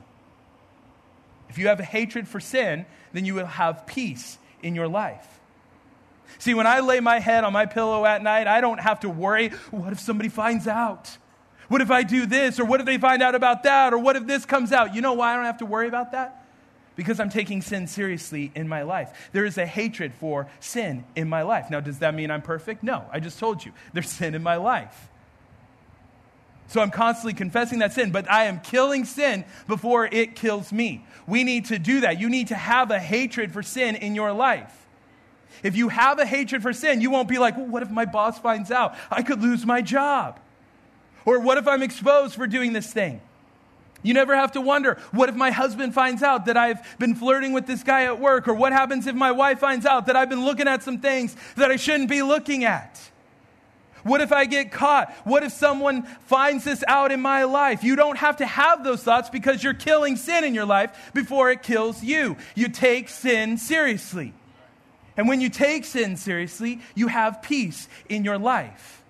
If 1.48 1.58
you 1.58 1.68
have 1.68 1.80
a 1.80 1.84
hatred 1.84 2.28
for 2.28 2.40
sin, 2.40 2.86
then 3.12 3.24
you 3.24 3.34
will 3.34 3.46
have 3.46 3.86
peace 3.86 4.38
in 4.62 4.74
your 4.74 4.88
life. 4.88 5.26
See, 6.38 6.54
when 6.54 6.66
I 6.66 6.80
lay 6.80 7.00
my 7.00 7.18
head 7.18 7.44
on 7.44 7.52
my 7.52 7.66
pillow 7.66 8.04
at 8.04 8.22
night, 8.22 8.46
I 8.46 8.60
don't 8.60 8.78
have 8.78 9.00
to 9.00 9.08
worry 9.08 9.48
what 9.70 9.92
if 9.92 10.00
somebody 10.00 10.28
finds 10.28 10.66
out? 10.66 11.16
What 11.68 11.80
if 11.80 11.90
I 11.90 12.02
do 12.02 12.26
this? 12.26 12.58
Or 12.58 12.64
what 12.64 12.80
if 12.80 12.86
they 12.86 12.98
find 12.98 13.22
out 13.22 13.34
about 13.34 13.62
that? 13.64 13.92
Or 13.92 13.98
what 13.98 14.16
if 14.16 14.26
this 14.26 14.44
comes 14.44 14.72
out? 14.72 14.94
You 14.94 15.00
know 15.00 15.12
why 15.12 15.32
I 15.32 15.36
don't 15.36 15.44
have 15.44 15.58
to 15.58 15.66
worry 15.66 15.86
about 15.86 16.12
that? 16.12 16.39
Because 16.96 17.20
I'm 17.20 17.30
taking 17.30 17.62
sin 17.62 17.86
seriously 17.86 18.52
in 18.54 18.68
my 18.68 18.82
life. 18.82 19.30
There 19.32 19.44
is 19.44 19.58
a 19.58 19.66
hatred 19.66 20.12
for 20.14 20.48
sin 20.60 21.04
in 21.16 21.28
my 21.28 21.42
life. 21.42 21.70
Now, 21.70 21.80
does 21.80 22.00
that 22.00 22.14
mean 22.14 22.30
I'm 22.30 22.42
perfect? 22.42 22.82
No. 22.82 23.04
I 23.12 23.20
just 23.20 23.38
told 23.38 23.64
you 23.64 23.72
there's 23.92 24.10
sin 24.10 24.34
in 24.34 24.42
my 24.42 24.56
life. 24.56 25.08
So 26.68 26.80
I'm 26.80 26.90
constantly 26.90 27.34
confessing 27.34 27.80
that 27.80 27.92
sin, 27.92 28.12
but 28.12 28.30
I 28.30 28.44
am 28.44 28.60
killing 28.60 29.04
sin 29.04 29.44
before 29.66 30.06
it 30.06 30.36
kills 30.36 30.72
me. 30.72 31.04
We 31.26 31.42
need 31.42 31.64
to 31.66 31.80
do 31.80 32.02
that. 32.02 32.20
You 32.20 32.28
need 32.28 32.48
to 32.48 32.54
have 32.54 32.92
a 32.92 32.98
hatred 32.98 33.52
for 33.52 33.62
sin 33.62 33.96
in 33.96 34.14
your 34.14 34.32
life. 34.32 34.72
If 35.64 35.76
you 35.76 35.88
have 35.88 36.18
a 36.20 36.26
hatred 36.26 36.62
for 36.62 36.72
sin, 36.72 37.00
you 37.00 37.10
won't 37.10 37.28
be 37.28 37.38
like, 37.38 37.56
well, 37.56 37.66
what 37.66 37.82
if 37.82 37.90
my 37.90 38.04
boss 38.04 38.38
finds 38.38 38.70
out? 38.70 38.94
I 39.10 39.22
could 39.22 39.42
lose 39.42 39.66
my 39.66 39.82
job. 39.82 40.38
Or 41.24 41.40
what 41.40 41.58
if 41.58 41.66
I'm 41.66 41.82
exposed 41.82 42.34
for 42.34 42.46
doing 42.46 42.72
this 42.72 42.92
thing? 42.92 43.20
You 44.02 44.14
never 44.14 44.34
have 44.34 44.52
to 44.52 44.60
wonder, 44.60 44.98
what 45.12 45.28
if 45.28 45.34
my 45.34 45.50
husband 45.50 45.94
finds 45.94 46.22
out 46.22 46.46
that 46.46 46.56
I've 46.56 46.98
been 46.98 47.14
flirting 47.14 47.52
with 47.52 47.66
this 47.66 47.82
guy 47.82 48.04
at 48.04 48.18
work? 48.18 48.48
Or 48.48 48.54
what 48.54 48.72
happens 48.72 49.06
if 49.06 49.14
my 49.14 49.32
wife 49.32 49.58
finds 49.58 49.84
out 49.84 50.06
that 50.06 50.16
I've 50.16 50.30
been 50.30 50.44
looking 50.44 50.68
at 50.68 50.82
some 50.82 50.98
things 50.98 51.36
that 51.56 51.70
I 51.70 51.76
shouldn't 51.76 52.08
be 52.08 52.22
looking 52.22 52.64
at? 52.64 52.98
What 54.02 54.22
if 54.22 54.32
I 54.32 54.46
get 54.46 54.72
caught? 54.72 55.12
What 55.24 55.42
if 55.42 55.52
someone 55.52 56.04
finds 56.26 56.64
this 56.64 56.82
out 56.88 57.12
in 57.12 57.20
my 57.20 57.44
life? 57.44 57.84
You 57.84 57.96
don't 57.96 58.16
have 58.16 58.38
to 58.38 58.46
have 58.46 58.82
those 58.82 59.02
thoughts 59.02 59.28
because 59.28 59.62
you're 59.62 59.74
killing 59.74 60.16
sin 60.16 60.44
in 60.44 60.54
your 60.54 60.64
life 60.64 61.10
before 61.12 61.50
it 61.50 61.62
kills 61.62 62.02
you. 62.02 62.38
You 62.54 62.68
take 62.68 63.10
sin 63.10 63.58
seriously. 63.58 64.32
And 65.18 65.28
when 65.28 65.42
you 65.42 65.50
take 65.50 65.84
sin 65.84 66.16
seriously, 66.16 66.80
you 66.94 67.08
have 67.08 67.42
peace 67.42 67.88
in 68.08 68.24
your 68.24 68.38
life. 68.38 69.02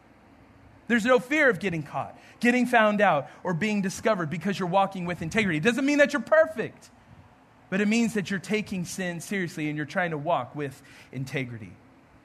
There's 0.88 1.04
no 1.04 1.20
fear 1.20 1.48
of 1.48 1.60
getting 1.60 1.84
caught 1.84 2.18
getting 2.40 2.66
found 2.66 3.00
out, 3.00 3.28
or 3.44 3.54
being 3.54 3.82
discovered 3.82 4.30
because 4.30 4.58
you're 4.58 4.68
walking 4.68 5.04
with 5.04 5.22
integrity. 5.22 5.58
It 5.58 5.64
doesn't 5.64 5.84
mean 5.84 5.98
that 5.98 6.12
you're 6.12 6.22
perfect, 6.22 6.90
but 7.68 7.80
it 7.80 7.88
means 7.88 8.14
that 8.14 8.30
you're 8.30 8.40
taking 8.40 8.84
sin 8.84 9.20
seriously 9.20 9.68
and 9.68 9.76
you're 9.76 9.86
trying 9.86 10.10
to 10.10 10.18
walk 10.18 10.56
with 10.56 10.82
integrity. 11.12 11.72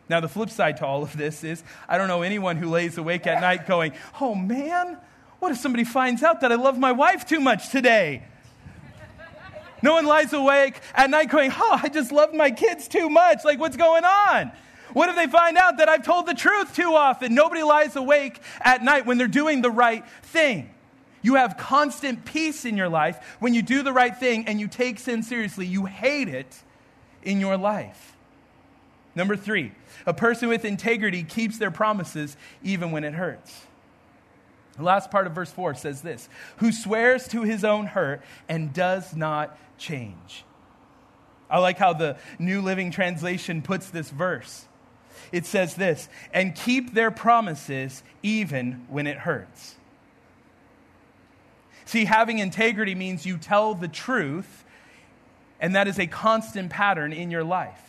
Now, 0.08 0.19
the 0.19 0.30
flip 0.30 0.49
side 0.49 0.78
to 0.78 0.86
all 0.86 1.04
of 1.04 1.17
this 1.17 1.43
is 1.43 1.63
I 1.89 1.97
don't 1.97 2.08
know 2.08 2.21
anyone 2.21 2.58
who 2.58 2.69
lays 2.69 2.97
awake 2.97 3.28
at 3.28 3.41
night 3.41 3.67
going, 3.67 3.93
oh 4.21 4.36
man, 4.36 4.97
what 5.39 5.51
if 5.51 5.58
somebody 5.58 5.84
finds 5.84 6.23
out 6.23 6.41
that 6.41 6.51
I 6.51 6.56
love 6.56 6.78
my 6.78 6.91
wife 6.91 7.25
too 7.25 7.39
much 7.39 7.69
today? 7.69 8.23
No 9.82 9.93
one 9.93 10.06
lies 10.06 10.34
awake 10.34 10.80
at 10.95 11.10
night 11.10 11.30
going, 11.30 11.51
oh, 11.56 11.80
I 11.84 11.89
just 11.89 12.12
love 12.12 12.34
my 12.34 12.49
kids 12.49 12.88
too 12.88 13.10
much. 13.10 13.43
Like, 13.43 13.60
what's 13.60 13.78
going 13.78 14.04
on? 14.04 14.51
What 14.95 15.10
if 15.10 15.17
they 15.17 15.27
find 15.27 15.58
out 15.58 15.79
that 15.79 15.89
I've 15.89 16.05
told 16.05 16.25
the 16.25 16.34
truth 16.34 16.73
too 16.73 16.93
often? 16.95 17.36
Nobody 17.36 17.63
lies 17.63 17.97
awake 17.97 18.39
at 18.62 18.81
night 18.81 19.05
when 19.05 19.17
they're 19.17 19.27
doing 19.27 19.62
the 19.62 19.69
right 19.69 20.05
thing. 20.23 20.69
You 21.21 21.36
have 21.36 21.58
constant 21.58 22.23
peace 22.23 22.63
in 22.63 22.77
your 22.77 22.88
life 22.88 23.36
when 23.39 23.53
you 23.53 23.62
do 23.62 23.84
the 23.84 23.91
right 23.91 24.17
thing 24.17 24.47
and 24.47 24.58
you 24.58 24.69
take 24.69 24.99
sin 24.99 25.21
seriously. 25.21 25.65
You 25.65 25.84
hate 25.84 26.29
it 26.29 26.55
in 27.23 27.41
your 27.41 27.58
life. 27.58 28.15
Number 29.15 29.36
three, 29.36 29.73
a 30.05 30.13
person 30.13 30.47
with 30.47 30.63
integrity 30.63 31.23
keeps 31.23 31.58
their 31.58 31.71
promises 31.71 32.38
even 32.63 32.91
when 32.91 33.03
it 33.03 33.15
hurts. 33.15 33.65
The 34.77 34.84
last 34.84 35.12
part 35.12 35.27
of 35.27 35.34
verse 35.34 35.51
4 35.51 35.75
says 35.75 36.03
this 36.03 36.29
Who 36.60 36.71
swears 36.71 37.27
to 37.27 37.41
his 37.41 37.65
own 37.65 37.88
hurt 37.88 38.21
and 38.47 38.71
does 38.71 39.13
not 39.13 39.60
change. 39.77 40.45
I 41.49 41.60
like 41.60 41.79
how 41.79 41.91
the 41.91 42.15
New 42.39 42.62
Living 42.62 42.91
Translation 42.91 43.62
puts 43.62 43.89
this 43.89 44.10
verse 44.10 44.67
it 45.31 45.45
says 45.45 45.75
this 45.75 46.09
and 46.33 46.55
keep 46.55 46.93
their 46.93 47.11
promises 47.11 48.03
even 48.23 48.85
when 48.89 49.07
it 49.07 49.17
hurts. 49.17 49.75
See, 51.85 52.05
having 52.05 52.39
integrity 52.39 52.95
means 52.95 53.25
you 53.25 53.38
tell 53.38 53.75
the 53.75 53.88
truth, 53.88 54.65
and 55.59 55.75
that 55.75 55.88
is 55.88 55.99
a 55.99 56.07
constant 56.07 56.71
pattern 56.71 57.13
in 57.13 57.29
your 57.29 57.43
life. 57.43 57.81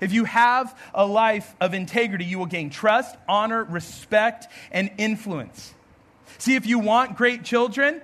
If 0.00 0.12
you 0.12 0.24
have 0.24 0.78
a 0.94 1.06
life 1.06 1.54
of 1.60 1.72
integrity, 1.72 2.24
you 2.24 2.38
will 2.38 2.46
gain 2.46 2.70
trust, 2.70 3.16
honor, 3.28 3.64
respect, 3.64 4.48
and 4.70 4.90
influence. 4.98 5.72
See, 6.38 6.56
if 6.56 6.66
you 6.66 6.78
want 6.78 7.16
great 7.16 7.44
children, 7.44 8.02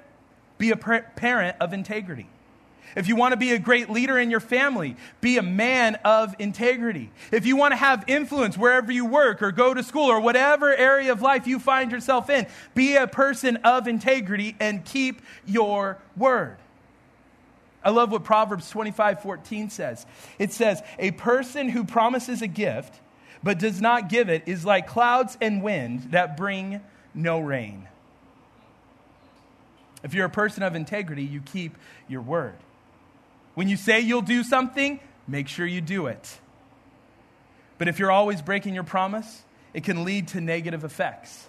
be 0.59 0.71
a 0.71 0.77
parent 0.77 1.57
of 1.61 1.73
integrity. 1.73 2.29
If 2.95 3.09
you 3.09 3.17
want 3.17 3.33
to 3.33 3.37
be 3.37 3.53
a 3.53 3.59
great 3.59 3.89
leader 3.89 4.19
in 4.19 4.31
your 4.31 4.41
family, 4.41 4.97
be 5.21 5.39
a 5.39 5.43
man 5.43 5.97
of 6.05 6.35
integrity. 6.39 7.11
If 7.31 7.47
you 7.47 7.57
want 7.57 7.73
to 7.73 7.77
have 7.77 8.05
influence 8.07 8.59
wherever 8.59 8.93
you 8.93 9.07
work 9.07 9.43
or 9.43 9.51
go 9.51 9.73
to 9.73 9.83
school 9.83 10.11
or 10.11 10.21
whatever 10.21 10.75
area 10.75 11.11
of 11.11 11.23
life 11.23 11.47
you 11.47 11.59
find 11.59 11.91
yourself 11.91 12.29
in, 12.29 12.47
be 12.75 12.97
a 12.97 13.07
person 13.07 13.57
of 13.59 13.89
integrity 13.89 14.57
and 14.61 14.85
keep 14.85 15.23
your 15.47 15.99
word. 16.17 16.59
I 17.85 17.91
love 17.91 18.13
what 18.13 18.25
Proverbs 18.25 18.71
25 18.71 19.23
14 19.23 19.71
says. 19.71 20.07
It 20.39 20.53
says, 20.53 20.83
A 20.99 21.11
person 21.13 21.69
who 21.69 21.85
promises 21.85 22.43
a 22.43 22.47
gift 22.47 23.01
but 23.43 23.59
does 23.59 23.81
not 23.81 24.09
give 24.09 24.29
it 24.29 24.45
is 24.47 24.65
like 24.65 24.87
clouds 24.87 25.37
and 25.41 25.63
wind 25.63 26.13
that 26.13 26.37
bring 26.37 26.81
no 27.15 27.41
rain. 27.41 27.89
If 30.03 30.15
you're 30.15 30.27
a 30.27 30.31
person 30.31 30.63
of 30.63 30.75
integrity, 30.75 31.25
you 31.25 31.41
keep 31.41 31.77
your 32.09 32.23
word. 32.23 32.55
When 33.55 33.69
you 33.69 33.77
say 33.77 34.01
you'll 34.01 34.23
do 34.23 34.43
something, 34.43 35.01
make 35.27 35.49
sure 35.49 35.67
you 35.67 35.81
do 35.81 36.07
it. 36.07 36.38
But 37.79 37.88
if 37.88 37.99
you're 37.99 38.12
always 38.12 38.41
breaking 38.41 38.75
your 38.75 38.85
promise, 38.85 39.43
it 39.75 39.85
can 39.85 40.05
lead 40.05 40.29
to 40.29 40.41
negative 40.41 40.85
effects. 40.85 41.49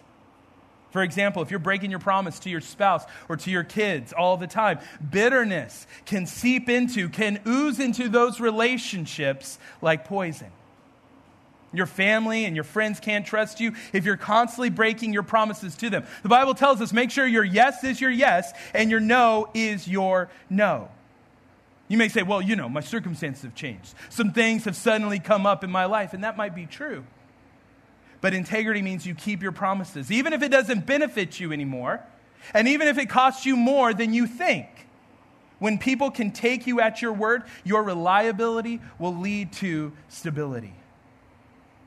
For 0.91 1.01
example, 1.01 1.41
if 1.41 1.49
you're 1.49 1.59
breaking 1.59 1.89
your 1.89 1.99
promise 1.99 2.37
to 2.39 2.51
your 2.51 2.61
spouse 2.61 3.03
or 3.27 3.35
to 3.37 3.49
your 3.49 3.63
kids 3.63 4.13
all 4.13 4.37
the 4.37 4.45
time, 4.45 4.79
bitterness 5.09 5.87
can 6.05 6.27
seep 6.27 6.69
into, 6.69 7.09
can 7.09 7.39
ooze 7.47 7.79
into 7.79 8.09
those 8.09 8.39
relationships 8.39 9.57
like 9.81 10.05
poison. 10.05 10.51
Your 11.73 11.87
family 11.87 12.45
and 12.45 12.55
your 12.55 12.63
friends 12.63 12.99
can't 12.99 13.25
trust 13.25 13.59
you 13.59 13.73
if 13.91 14.05
you're 14.05 14.17
constantly 14.17 14.69
breaking 14.69 15.13
your 15.13 15.23
promises 15.23 15.75
to 15.77 15.89
them. 15.89 16.05
The 16.21 16.29
Bible 16.29 16.53
tells 16.53 16.79
us 16.79 16.93
make 16.93 17.09
sure 17.09 17.25
your 17.25 17.43
yes 17.43 17.83
is 17.83 17.99
your 17.99 18.11
yes 18.11 18.53
and 18.75 18.91
your 18.91 18.99
no 18.99 19.49
is 19.55 19.87
your 19.87 20.29
no. 20.51 20.89
You 21.87 21.97
may 21.97 22.07
say, 22.07 22.23
well, 22.23 22.41
you 22.41 22.55
know, 22.55 22.69
my 22.69 22.81
circumstances 22.81 23.43
have 23.43 23.55
changed. 23.55 23.93
Some 24.09 24.31
things 24.31 24.65
have 24.65 24.75
suddenly 24.75 25.19
come 25.19 25.45
up 25.45 25.63
in 25.63 25.71
my 25.71 25.85
life, 25.85 26.13
and 26.13 26.23
that 26.23 26.37
might 26.37 26.55
be 26.55 26.65
true. 26.65 27.03
But 28.21 28.33
integrity 28.33 28.81
means 28.81 29.05
you 29.05 29.15
keep 29.15 29.43
your 29.43 29.51
promises, 29.51 30.11
even 30.11 30.31
if 30.31 30.41
it 30.41 30.49
doesn't 30.49 30.85
benefit 30.85 31.39
you 31.39 31.51
anymore, 31.51 32.01
and 32.53 32.67
even 32.67 32.87
if 32.87 32.97
it 32.97 33.09
costs 33.09 33.45
you 33.45 33.55
more 33.55 33.93
than 33.93 34.13
you 34.13 34.27
think. 34.27 34.67
When 35.59 35.77
people 35.77 36.11
can 36.11 36.31
take 36.31 36.67
you 36.67 36.81
at 36.81 37.01
your 37.01 37.13
word, 37.13 37.43
your 37.63 37.83
reliability 37.83 38.81
will 38.99 39.15
lead 39.15 39.53
to 39.53 39.93
stability. 40.09 40.73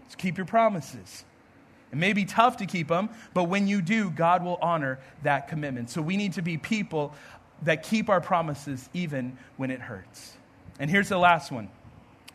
So 0.09 0.17
keep 0.17 0.37
your 0.37 0.47
promises. 0.47 1.25
It 1.93 1.97
may 1.97 2.13
be 2.13 2.25
tough 2.25 2.59
to 2.59 2.67
keep 2.67 2.89
them, 2.89 3.11
but 3.33 3.45
when 3.45 3.67
you 3.67 3.81
do, 3.81 4.11
God 4.11 4.43
will 4.45 4.59
honor 4.61 4.99
that 5.23 5.49
commitment. 5.49 5.89
So 5.89 6.03
we 6.03 6.17
need 6.17 6.35
to 6.35 6.43
be 6.43 6.59
people 6.59 7.15
that 7.63 7.83
keep 7.83 8.09
our 8.09 8.21
promises 8.21 8.89
even 8.93 9.37
when 9.57 9.71
it 9.71 9.81
hurts. 9.81 10.35
And 10.79 10.91
here's 10.91 11.09
the 11.09 11.19
last 11.19 11.51
one 11.51 11.69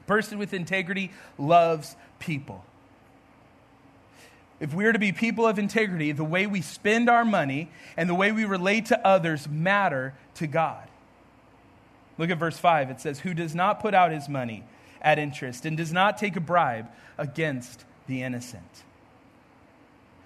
person 0.07 0.37
with 0.37 0.53
integrity 0.53 1.11
loves 1.37 1.95
people. 2.19 2.65
If 4.59 4.73
we 4.73 4.85
are 4.85 4.93
to 4.93 4.99
be 4.99 5.11
people 5.11 5.47
of 5.47 5.57
integrity, 5.57 6.11
the 6.11 6.23
way 6.23 6.47
we 6.47 6.61
spend 6.61 7.09
our 7.09 7.23
money 7.23 7.71
and 7.95 8.09
the 8.09 8.13
way 8.13 8.31
we 8.31 8.45
relate 8.45 8.87
to 8.87 9.07
others 9.07 9.47
matter 9.47 10.13
to 10.35 10.47
God. 10.47 10.87
Look 12.17 12.29
at 12.29 12.37
verse 12.37 12.57
5. 12.57 12.91
It 12.91 12.99
says, 13.01 13.19
Who 13.19 13.33
does 13.33 13.55
not 13.55 13.79
put 13.79 13.93
out 13.93 14.11
his 14.11 14.27
money 14.27 14.65
at 15.01 15.17
interest 15.17 15.65
and 15.65 15.75
does 15.75 15.91
not 15.91 16.17
take 16.17 16.35
a 16.35 16.39
bribe 16.39 16.87
against 17.17 17.85
the 18.07 18.21
innocent. 18.21 18.83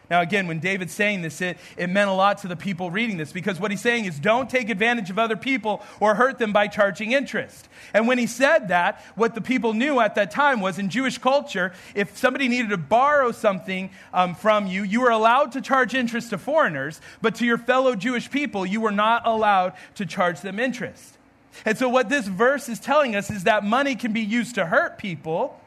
Now, 0.09 0.21
again, 0.21 0.47
when 0.47 0.59
David's 0.59 0.93
saying 0.93 1.21
this, 1.21 1.41
it, 1.41 1.57
it 1.77 1.89
meant 1.89 2.09
a 2.09 2.13
lot 2.13 2.39
to 2.39 2.47
the 2.47 2.55
people 2.55 2.91
reading 2.91 3.17
this 3.17 3.31
because 3.31 3.59
what 3.59 3.71
he's 3.71 3.81
saying 3.81 4.05
is 4.05 4.19
don't 4.19 4.49
take 4.49 4.69
advantage 4.69 5.09
of 5.09 5.17
other 5.17 5.35
people 5.35 5.83
or 5.99 6.15
hurt 6.15 6.37
them 6.37 6.53
by 6.53 6.67
charging 6.67 7.11
interest. 7.11 7.67
And 7.93 8.07
when 8.07 8.17
he 8.17 8.27
said 8.27 8.67
that, 8.67 9.01
what 9.15 9.35
the 9.35 9.41
people 9.41 9.73
knew 9.73 9.99
at 9.99 10.15
that 10.15 10.31
time 10.31 10.61
was 10.61 10.77
in 10.77 10.89
Jewish 10.89 11.17
culture, 11.17 11.73
if 11.95 12.17
somebody 12.17 12.47
needed 12.47 12.69
to 12.69 12.77
borrow 12.77 13.31
something 13.31 13.89
um, 14.13 14.35
from 14.35 14.67
you, 14.67 14.83
you 14.83 15.01
were 15.01 15.09
allowed 15.09 15.51
to 15.53 15.61
charge 15.61 15.95
interest 15.95 16.29
to 16.29 16.37
foreigners, 16.37 17.01
but 17.21 17.35
to 17.35 17.45
your 17.45 17.57
fellow 17.57 17.95
Jewish 17.95 18.29
people, 18.29 18.65
you 18.65 18.81
were 18.81 18.91
not 18.91 19.25
allowed 19.25 19.73
to 19.95 20.05
charge 20.05 20.41
them 20.41 20.59
interest. 20.59 21.17
And 21.63 21.77
so, 21.77 21.87
what 21.87 22.09
this 22.09 22.27
verse 22.27 22.67
is 22.67 22.79
telling 22.79 23.15
us 23.15 23.31
is 23.31 23.45
that 23.45 23.63
money 23.63 23.95
can 23.95 24.11
be 24.11 24.21
used 24.21 24.55
to 24.55 24.65
hurt 24.65 24.97
people 24.97 25.59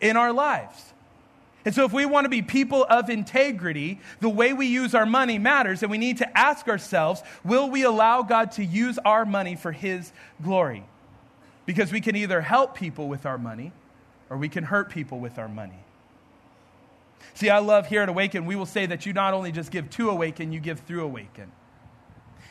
in 0.00 0.16
our 0.16 0.32
lives. 0.32 0.89
And 1.64 1.74
so, 1.74 1.84
if 1.84 1.92
we 1.92 2.06
want 2.06 2.24
to 2.24 2.30
be 2.30 2.40
people 2.42 2.86
of 2.88 3.10
integrity, 3.10 4.00
the 4.20 4.30
way 4.30 4.52
we 4.52 4.66
use 4.66 4.94
our 4.94 5.04
money 5.04 5.38
matters, 5.38 5.82
and 5.82 5.90
we 5.90 5.98
need 5.98 6.18
to 6.18 6.38
ask 6.38 6.68
ourselves 6.68 7.22
will 7.44 7.68
we 7.68 7.82
allow 7.82 8.22
God 8.22 8.52
to 8.52 8.64
use 8.64 8.98
our 9.04 9.24
money 9.24 9.56
for 9.56 9.72
His 9.72 10.12
glory? 10.42 10.84
Because 11.66 11.92
we 11.92 12.00
can 12.00 12.16
either 12.16 12.40
help 12.40 12.74
people 12.74 13.08
with 13.08 13.26
our 13.26 13.38
money 13.38 13.72
or 14.30 14.36
we 14.36 14.48
can 14.48 14.64
hurt 14.64 14.90
people 14.90 15.18
with 15.20 15.38
our 15.38 15.48
money. 15.48 15.84
See, 17.34 17.50
I 17.50 17.58
love 17.58 17.86
here 17.86 18.02
at 18.02 18.08
Awaken, 18.08 18.46
we 18.46 18.56
will 18.56 18.66
say 18.66 18.86
that 18.86 19.04
you 19.04 19.12
not 19.12 19.34
only 19.34 19.52
just 19.52 19.70
give 19.70 19.90
to 19.90 20.10
Awaken, 20.10 20.52
you 20.52 20.60
give 20.60 20.80
through 20.80 21.04
Awaken. 21.04 21.52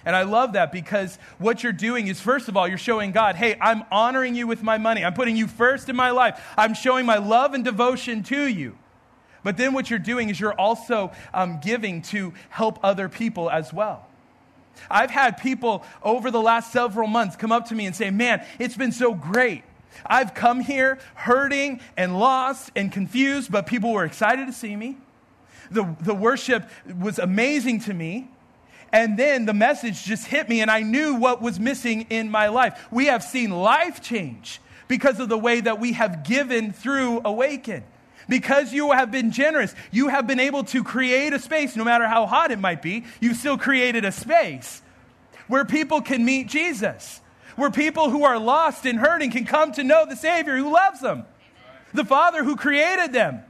And 0.05 0.15
I 0.15 0.23
love 0.23 0.53
that 0.53 0.71
because 0.71 1.17
what 1.39 1.63
you're 1.63 1.73
doing 1.73 2.07
is, 2.07 2.21
first 2.21 2.47
of 2.47 2.55
all, 2.55 2.67
you're 2.67 2.77
showing 2.77 3.11
God, 3.11 3.35
hey, 3.35 3.57
I'm 3.59 3.83
honoring 3.91 4.35
you 4.35 4.47
with 4.47 4.63
my 4.63 4.77
money. 4.77 5.03
I'm 5.03 5.13
putting 5.13 5.35
you 5.35 5.47
first 5.47 5.89
in 5.89 5.95
my 5.95 6.11
life. 6.11 6.41
I'm 6.57 6.73
showing 6.73 7.05
my 7.05 7.17
love 7.17 7.53
and 7.53 7.65
devotion 7.65 8.23
to 8.23 8.47
you. 8.47 8.77
But 9.43 9.57
then 9.57 9.73
what 9.73 9.89
you're 9.89 9.99
doing 9.99 10.29
is 10.29 10.39
you're 10.39 10.53
also 10.53 11.11
um, 11.33 11.59
giving 11.61 12.01
to 12.03 12.33
help 12.49 12.79
other 12.83 13.09
people 13.09 13.49
as 13.49 13.73
well. 13.73 14.05
I've 14.89 15.11
had 15.11 15.37
people 15.37 15.83
over 16.03 16.31
the 16.31 16.41
last 16.41 16.71
several 16.71 17.07
months 17.07 17.35
come 17.35 17.51
up 17.51 17.67
to 17.69 17.75
me 17.75 17.85
and 17.85 17.95
say, 17.95 18.09
Man, 18.11 18.45
it's 18.59 18.77
been 18.77 18.91
so 18.91 19.13
great. 19.13 19.63
I've 20.05 20.33
come 20.33 20.61
here 20.61 20.99
hurting 21.15 21.81
and 21.97 22.17
lost 22.19 22.71
and 22.75 22.91
confused, 22.91 23.51
but 23.51 23.65
people 23.65 23.91
were 23.91 24.05
excited 24.05 24.45
to 24.45 24.53
see 24.53 24.75
me. 24.75 24.97
The, 25.71 25.95
the 26.01 26.15
worship 26.15 26.69
was 26.99 27.19
amazing 27.19 27.81
to 27.81 27.93
me. 27.93 28.29
And 28.91 29.19
then 29.19 29.45
the 29.45 29.53
message 29.53 30.03
just 30.03 30.25
hit 30.25 30.49
me, 30.49 30.61
and 30.61 30.71
I 30.71 30.81
knew 30.81 31.15
what 31.15 31.43
was 31.43 31.59
missing 31.59 32.07
in 32.09 32.31
my 32.31 32.47
life. 32.47 32.87
We 32.89 33.05
have 33.05 33.23
seen 33.23 33.51
life 33.51 34.01
change 34.01 34.59
because 34.87 35.19
of 35.19 35.29
the 35.29 35.37
way 35.37 35.61
that 35.61 35.79
we 35.79 35.93
have 35.93 36.23
given 36.23 36.73
through 36.73 37.21
Awaken. 37.23 37.83
Because 38.29 38.71
you 38.71 38.91
have 38.91 39.09
been 39.09 39.31
generous, 39.31 39.73
you 39.91 40.07
have 40.07 40.27
been 40.27 40.39
able 40.39 40.63
to 40.65 40.83
create 40.83 41.33
a 41.33 41.39
space, 41.39 41.75
no 41.75 41.83
matter 41.83 42.07
how 42.07 42.27
hot 42.27 42.51
it 42.51 42.59
might 42.59 42.83
be, 42.83 43.05
you've 43.19 43.37
still 43.37 43.57
created 43.57 44.05
a 44.05 44.11
space 44.11 44.83
where 45.47 45.65
people 45.65 45.99
can 45.99 46.23
meet 46.23 46.47
Jesus, 46.47 47.21
where 47.55 47.71
people 47.71 48.11
who 48.11 48.23
are 48.23 48.37
lost 48.37 48.85
and 48.85 48.99
hurting 48.99 49.31
can 49.31 49.45
come 49.45 49.71
to 49.73 49.83
know 49.83 50.05
the 50.05 50.15
Savior 50.15 50.55
who 50.55 50.71
loves 50.71 51.01
them, 51.01 51.25
the 51.91 52.05
Father 52.05 52.43
who 52.43 52.55
created 52.55 53.11
them 53.13 53.41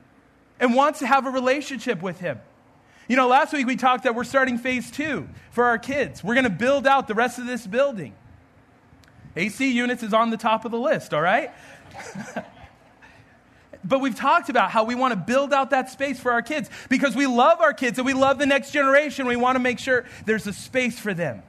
and 0.62 0.74
wants 0.74 1.00
to 1.00 1.08
have 1.08 1.28
a 1.28 1.30
relationship 1.30 2.02
with 2.02 2.20
Him. 2.22 2.40
You 3.10 3.18
know, 3.18 3.28
last 3.28 3.52
week 3.52 3.68
we 3.68 3.76
talked 3.76 4.06
that 4.06 4.16
we're 4.16 4.24
starting 4.24 4.58
phase 4.58 4.90
two 4.90 5.28
for 5.52 5.66
our 5.66 5.78
kids. 5.78 6.24
We're 6.24 6.36
going 6.36 6.46
to 6.46 6.50
build 6.50 6.88
out 6.88 7.10
the 7.10 7.16
rest 7.16 7.38
of 7.38 7.46
this 7.46 7.68
building. 7.68 8.14
AC 9.36 9.72
units 9.72 10.04
is 10.04 10.14
on 10.14 10.30
the 10.30 10.38
top 10.38 10.64
of 10.64 10.72
the 10.72 10.80
list, 10.80 11.14
all 11.14 11.22
right? 11.22 11.52
But 13.84 14.02
we've 14.02 14.16
talked 14.16 14.50
about 14.50 14.72
how 14.72 14.84
we 14.84 14.96
want 14.96 15.14
to 15.14 15.16
build 15.16 15.54
out 15.54 15.70
that 15.70 15.90
space 15.90 16.20
for 16.20 16.32
our 16.32 16.42
kids 16.42 16.70
because 16.90 17.16
we 17.16 17.28
love 17.28 17.62
our 17.62 17.74
kids 17.74 17.98
and 17.98 18.06
we 18.06 18.14
love 18.14 18.38
the 18.38 18.46
next 18.46 18.72
generation. 18.72 19.26
We 19.26 19.38
want 19.38 19.56
to 19.56 19.60
make 19.60 19.80
sure 19.80 20.06
there's 20.26 20.48
a 20.48 20.54
space 20.54 21.00
for 21.00 21.14
them. 21.14 21.44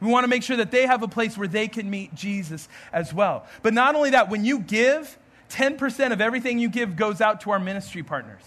We 0.00 0.10
want 0.10 0.24
to 0.24 0.28
make 0.28 0.42
sure 0.42 0.56
that 0.56 0.70
they 0.70 0.86
have 0.86 1.02
a 1.02 1.08
place 1.08 1.36
where 1.36 1.48
they 1.48 1.68
can 1.68 1.90
meet 1.90 2.14
Jesus 2.14 2.68
as 2.92 3.12
well. 3.12 3.46
But 3.62 3.74
not 3.74 3.94
only 3.94 4.10
that, 4.10 4.30
when 4.30 4.44
you 4.44 4.60
give, 4.60 5.18
10% 5.50 6.12
of 6.12 6.20
everything 6.20 6.58
you 6.58 6.70
give 6.70 6.96
goes 6.96 7.20
out 7.20 7.42
to 7.42 7.50
our 7.50 7.58
ministry 7.58 8.02
partners. 8.02 8.42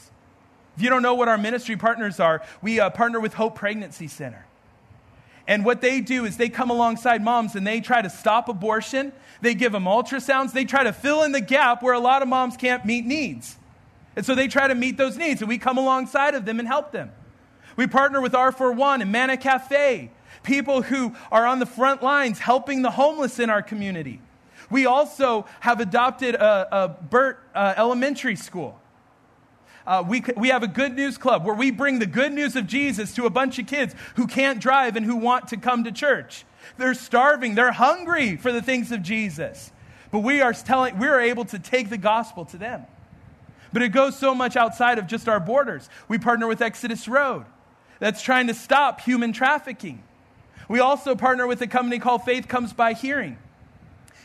If 0.75 0.81
you 0.81 0.89
don't 0.89 1.03
know 1.03 1.13
what 1.13 1.27
our 1.27 1.37
ministry 1.37 1.77
partners 1.77 2.19
are, 2.19 2.41
we 2.63 2.79
uh, 2.79 2.89
partner 2.89 3.19
with 3.19 3.35
Hope 3.35 3.55
Pregnancy 3.55 4.07
Center. 4.07 4.47
And 5.47 5.65
what 5.65 5.81
they 5.81 5.99
do 5.99 6.25
is 6.25 6.37
they 6.37 6.49
come 6.49 6.69
alongside 6.69 7.21
moms 7.21 7.55
and 7.55 7.67
they 7.67 7.81
try 7.81 8.01
to 8.01 8.09
stop 8.09 8.47
abortion. 8.47 9.11
They 9.41 9.53
give 9.53 9.73
them 9.73 9.83
ultrasounds. 9.83 10.53
They 10.53 10.65
try 10.65 10.83
to 10.83 10.93
fill 10.93 11.23
in 11.23 11.33
the 11.33 11.41
gap 11.41 11.83
where 11.83 11.93
a 11.93 11.99
lot 11.99 12.21
of 12.21 12.27
moms 12.27 12.55
can't 12.55 12.85
meet 12.85 13.05
needs. 13.05 13.57
And 14.15 14.25
so 14.25 14.35
they 14.35 14.47
try 14.47 14.67
to 14.67 14.75
meet 14.75 14.97
those 14.97 15.17
needs, 15.17 15.41
and 15.41 15.49
we 15.49 15.57
come 15.57 15.77
alongside 15.77 16.35
of 16.35 16.45
them 16.45 16.59
and 16.59 16.67
help 16.67 16.91
them. 16.91 17.11
We 17.75 17.87
partner 17.87 18.21
with 18.21 18.33
R41 18.33 19.01
and 19.01 19.11
Mana 19.11 19.37
Cafe, 19.37 20.11
people 20.43 20.83
who 20.83 21.15
are 21.31 21.45
on 21.45 21.59
the 21.59 21.65
front 21.65 22.03
lines 22.03 22.39
helping 22.39 22.83
the 22.83 22.91
homeless 22.91 23.39
in 23.39 23.49
our 23.49 23.63
community. 23.63 24.21
We 24.69 24.85
also 24.85 25.45
have 25.61 25.79
adopted 25.79 26.35
a, 26.35 26.83
a 26.83 26.87
Burt 26.89 27.39
uh, 27.55 27.73
Elementary 27.75 28.35
School 28.35 28.79
uh, 29.85 30.03
we, 30.07 30.23
we 30.37 30.49
have 30.49 30.63
a 30.63 30.67
good 30.67 30.95
news 30.95 31.17
club 31.17 31.45
where 31.45 31.55
we 31.55 31.71
bring 31.71 31.99
the 31.99 32.05
good 32.05 32.31
news 32.31 32.55
of 32.55 32.67
Jesus 32.67 33.13
to 33.15 33.25
a 33.25 33.29
bunch 33.29 33.59
of 33.59 33.67
kids 33.67 33.95
who 34.15 34.27
can't 34.27 34.59
drive 34.59 34.95
and 34.95 35.05
who 35.05 35.15
want 35.15 35.49
to 35.49 35.57
come 35.57 35.83
to 35.83 35.91
church. 35.91 36.45
They're 36.77 36.93
starving, 36.93 37.55
they're 37.55 37.71
hungry 37.71 38.37
for 38.37 38.51
the 38.51 38.61
things 38.61 38.91
of 38.91 39.01
Jesus. 39.01 39.71
but 40.11 40.19
we 40.19 40.41
are 40.41 40.53
telling 40.53 40.97
we 40.99 41.07
are 41.07 41.19
able 41.19 41.45
to 41.45 41.59
take 41.59 41.89
the 41.89 41.97
gospel 41.97 42.45
to 42.45 42.57
them. 42.57 42.85
But 43.73 43.81
it 43.81 43.89
goes 43.89 44.17
so 44.17 44.35
much 44.35 44.55
outside 44.55 44.99
of 44.99 45.07
just 45.07 45.27
our 45.27 45.39
borders. 45.39 45.89
We 46.07 46.19
partner 46.19 46.47
with 46.47 46.61
Exodus 46.61 47.07
Road 47.07 47.45
that's 47.99 48.21
trying 48.21 48.47
to 48.47 48.53
stop 48.53 49.01
human 49.01 49.33
trafficking. 49.33 50.03
We 50.69 50.79
also 50.79 51.15
partner 51.15 51.47
with 51.47 51.61
a 51.61 51.67
company 51.67 51.99
called 51.99 52.23
Faith 52.23 52.47
Comes 52.47 52.71
by 52.71 52.93
Hearing. 52.93 53.37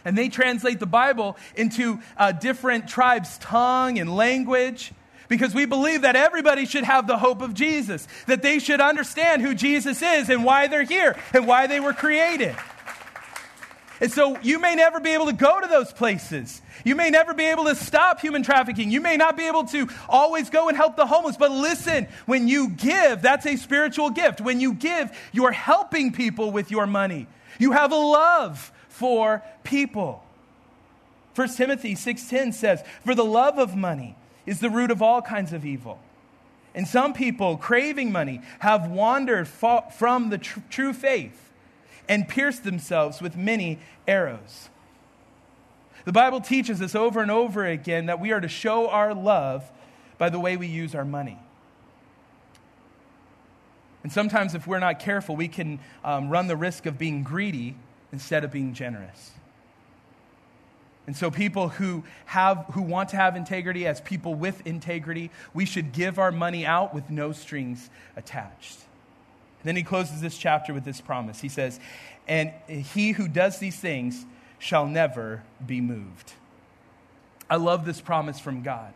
And 0.04 0.16
they 0.16 0.28
translate 0.28 0.78
the 0.78 0.86
Bible 0.86 1.36
into 1.56 2.00
uh, 2.16 2.32
different 2.32 2.88
tribes' 2.88 3.38
tongue 3.38 3.98
and 3.98 4.14
language 4.14 4.92
because 5.28 5.54
we 5.54 5.66
believe 5.66 6.02
that 6.02 6.16
everybody 6.16 6.66
should 6.66 6.84
have 6.84 7.06
the 7.06 7.18
hope 7.18 7.42
of 7.42 7.54
Jesus, 7.54 8.08
that 8.26 8.42
they 8.42 8.58
should 8.58 8.80
understand 8.80 9.42
who 9.42 9.54
Jesus 9.54 10.02
is 10.02 10.28
and 10.28 10.44
why 10.44 10.66
they're 10.66 10.82
here 10.82 11.16
and 11.32 11.46
why 11.46 11.66
they 11.66 11.80
were 11.80 11.92
created. 11.92 12.56
And 14.00 14.12
so 14.12 14.38
you 14.40 14.58
may 14.58 14.74
never 14.74 15.00
be 15.00 15.10
able 15.10 15.26
to 15.26 15.32
go 15.32 15.60
to 15.60 15.66
those 15.66 15.92
places. 15.92 16.62
You 16.84 16.94
may 16.94 17.10
never 17.10 17.34
be 17.34 17.46
able 17.46 17.64
to 17.64 17.74
stop 17.74 18.20
human 18.20 18.42
trafficking. 18.42 18.90
You 18.90 19.00
may 19.00 19.16
not 19.16 19.36
be 19.36 19.48
able 19.48 19.64
to 19.64 19.88
always 20.08 20.50
go 20.50 20.68
and 20.68 20.76
help 20.76 20.96
the 20.96 21.06
homeless. 21.06 21.36
But 21.36 21.50
listen, 21.50 22.06
when 22.26 22.46
you 22.46 22.70
give, 22.70 23.22
that's 23.22 23.44
a 23.46 23.56
spiritual 23.56 24.10
gift. 24.10 24.40
When 24.40 24.60
you 24.60 24.74
give, 24.74 25.10
you're 25.32 25.50
helping 25.50 26.12
people 26.12 26.52
with 26.52 26.70
your 26.70 26.86
money. 26.86 27.26
You 27.58 27.72
have 27.72 27.90
a 27.90 27.96
love 27.96 28.72
for 28.88 29.42
people. 29.64 30.22
1 31.34 31.56
Timothy 31.56 31.94
6:10 31.94 32.52
says, 32.52 32.82
"For 33.04 33.14
the 33.14 33.24
love 33.24 33.58
of 33.58 33.76
money 33.76 34.16
is 34.48 34.60
the 34.60 34.70
root 34.70 34.90
of 34.90 35.02
all 35.02 35.22
kinds 35.22 35.52
of 35.52 35.64
evil." 35.64 36.00
And 36.74 36.86
some 36.86 37.12
people 37.12 37.56
craving 37.56 38.12
money 38.12 38.40
have 38.60 38.88
wandered 38.90 39.48
from 39.48 40.30
the 40.30 40.38
tr- 40.38 40.60
true 40.70 40.92
faith 40.92 41.50
and 42.08 42.28
pierced 42.28 42.64
themselves 42.64 43.20
with 43.20 43.36
many 43.36 43.78
arrows. 44.06 44.68
The 46.04 46.12
Bible 46.12 46.40
teaches 46.40 46.80
us 46.80 46.94
over 46.94 47.20
and 47.20 47.30
over 47.30 47.66
again 47.66 48.06
that 48.06 48.20
we 48.20 48.32
are 48.32 48.40
to 48.40 48.48
show 48.48 48.88
our 48.88 49.12
love 49.12 49.70
by 50.16 50.30
the 50.30 50.38
way 50.38 50.56
we 50.56 50.66
use 50.66 50.94
our 50.94 51.04
money. 51.04 51.38
And 54.02 54.12
sometimes, 54.12 54.54
if 54.54 54.66
we're 54.66 54.78
not 54.78 55.00
careful, 55.00 55.36
we 55.36 55.48
can 55.48 55.80
um, 56.04 56.30
run 56.30 56.46
the 56.46 56.56
risk 56.56 56.86
of 56.86 56.96
being 56.96 57.22
greedy 57.22 57.74
instead 58.12 58.44
of 58.44 58.50
being 58.50 58.72
generous. 58.72 59.32
And 61.08 61.16
so, 61.16 61.30
people 61.30 61.70
who, 61.70 62.04
have, 62.26 62.66
who 62.74 62.82
want 62.82 63.08
to 63.08 63.16
have 63.16 63.34
integrity, 63.34 63.86
as 63.86 63.98
people 63.98 64.34
with 64.34 64.66
integrity, 64.66 65.30
we 65.54 65.64
should 65.64 65.92
give 65.92 66.18
our 66.18 66.30
money 66.30 66.66
out 66.66 66.92
with 66.92 67.08
no 67.08 67.32
strings 67.32 67.88
attached. 68.14 68.80
Then 69.64 69.74
he 69.74 69.82
closes 69.82 70.20
this 70.20 70.36
chapter 70.36 70.74
with 70.74 70.84
this 70.84 71.00
promise. 71.00 71.40
He 71.40 71.48
says, 71.48 71.80
And 72.26 72.52
he 72.68 73.12
who 73.12 73.26
does 73.26 73.58
these 73.58 73.76
things 73.76 74.26
shall 74.58 74.86
never 74.86 75.42
be 75.66 75.80
moved. 75.80 76.34
I 77.48 77.56
love 77.56 77.86
this 77.86 78.02
promise 78.02 78.38
from 78.38 78.62
God. 78.62 78.92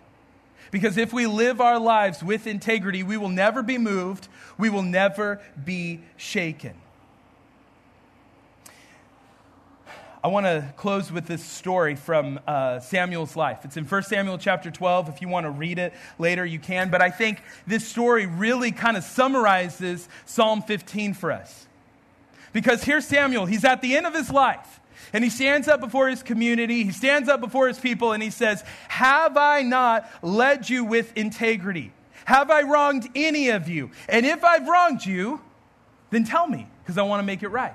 Because 0.71 0.99
if 0.99 1.15
we 1.15 1.27
live 1.27 1.63
our 1.63 1.79
lives 1.79 2.23
with 2.23 2.47
integrity, 2.47 3.03
we 3.03 3.17
will 3.17 3.31
never 3.31 3.63
be 3.63 3.79
moved, 3.79 4.29
we 4.59 4.69
will 4.69 4.83
never 4.83 5.41
be 5.65 6.01
shaken. 6.19 6.75
I 10.25 10.29
want 10.29 10.47
to 10.47 10.73
close 10.77 11.11
with 11.11 11.27
this 11.27 11.45
story 11.45 11.97
from 11.97 12.39
uh, 12.47 12.79
Samuel's 12.79 13.35
life. 13.35 13.65
It's 13.65 13.77
in 13.77 13.85
1 13.85 14.03
Samuel 14.05 14.39
chapter 14.39 14.71
12. 14.71 15.09
If 15.09 15.21
you 15.21 15.29
want 15.29 15.47
to 15.47 15.51
read 15.51 15.81
it 15.81 15.93
later, 16.17 16.47
you 16.47 16.61
can. 16.61 16.91
But 16.91 17.03
I 17.03 17.11
think 17.11 17.43
this 17.67 17.85
story 17.89 18.27
really 18.27 18.71
kind 18.71 18.97
of 18.97 19.03
summarizes 19.03 20.09
Psalm 20.25 20.63
15 20.63 21.15
for 21.15 21.33
us. 21.33 21.67
Because 22.53 22.85
here's 22.85 23.05
Samuel, 23.05 23.47
he's 23.47 23.65
at 23.65 23.83
the 23.83 23.97
end 23.97 24.07
of 24.07 24.15
his 24.15 24.31
life. 24.31 24.79
And 25.13 25.25
he 25.25 25.31
stands 25.31 25.67
up 25.67 25.81
before 25.81 26.09
his 26.09 26.23
community, 26.23 26.85
he 26.85 26.93
stands 26.93 27.29
up 27.29 27.41
before 27.41 27.67
his 27.67 27.81
people, 27.81 28.13
and 28.13 28.23
he 28.23 28.31
says, 28.31 28.63
Have 28.89 29.37
I 29.37 29.63
not 29.63 30.09
led 30.23 30.69
you 30.69 30.85
with 30.85 31.13
integrity? 31.17 31.93
Have 32.27 32.49
I 32.49 32.63
wronged 32.63 33.09
any 33.17 33.49
of 33.49 33.69
you? 33.69 33.91
And 34.09 34.25
if 34.25 34.45
I've 34.45 34.69
wronged 34.69 35.05
you, 35.05 35.41
then 36.11 36.23
tell 36.23 36.47
me, 36.47 36.69
because 36.85 36.97
I 36.97 37.03
want 37.03 37.19
to 37.19 37.27
make 37.27 37.43
it 37.43 37.49
right. 37.49 37.75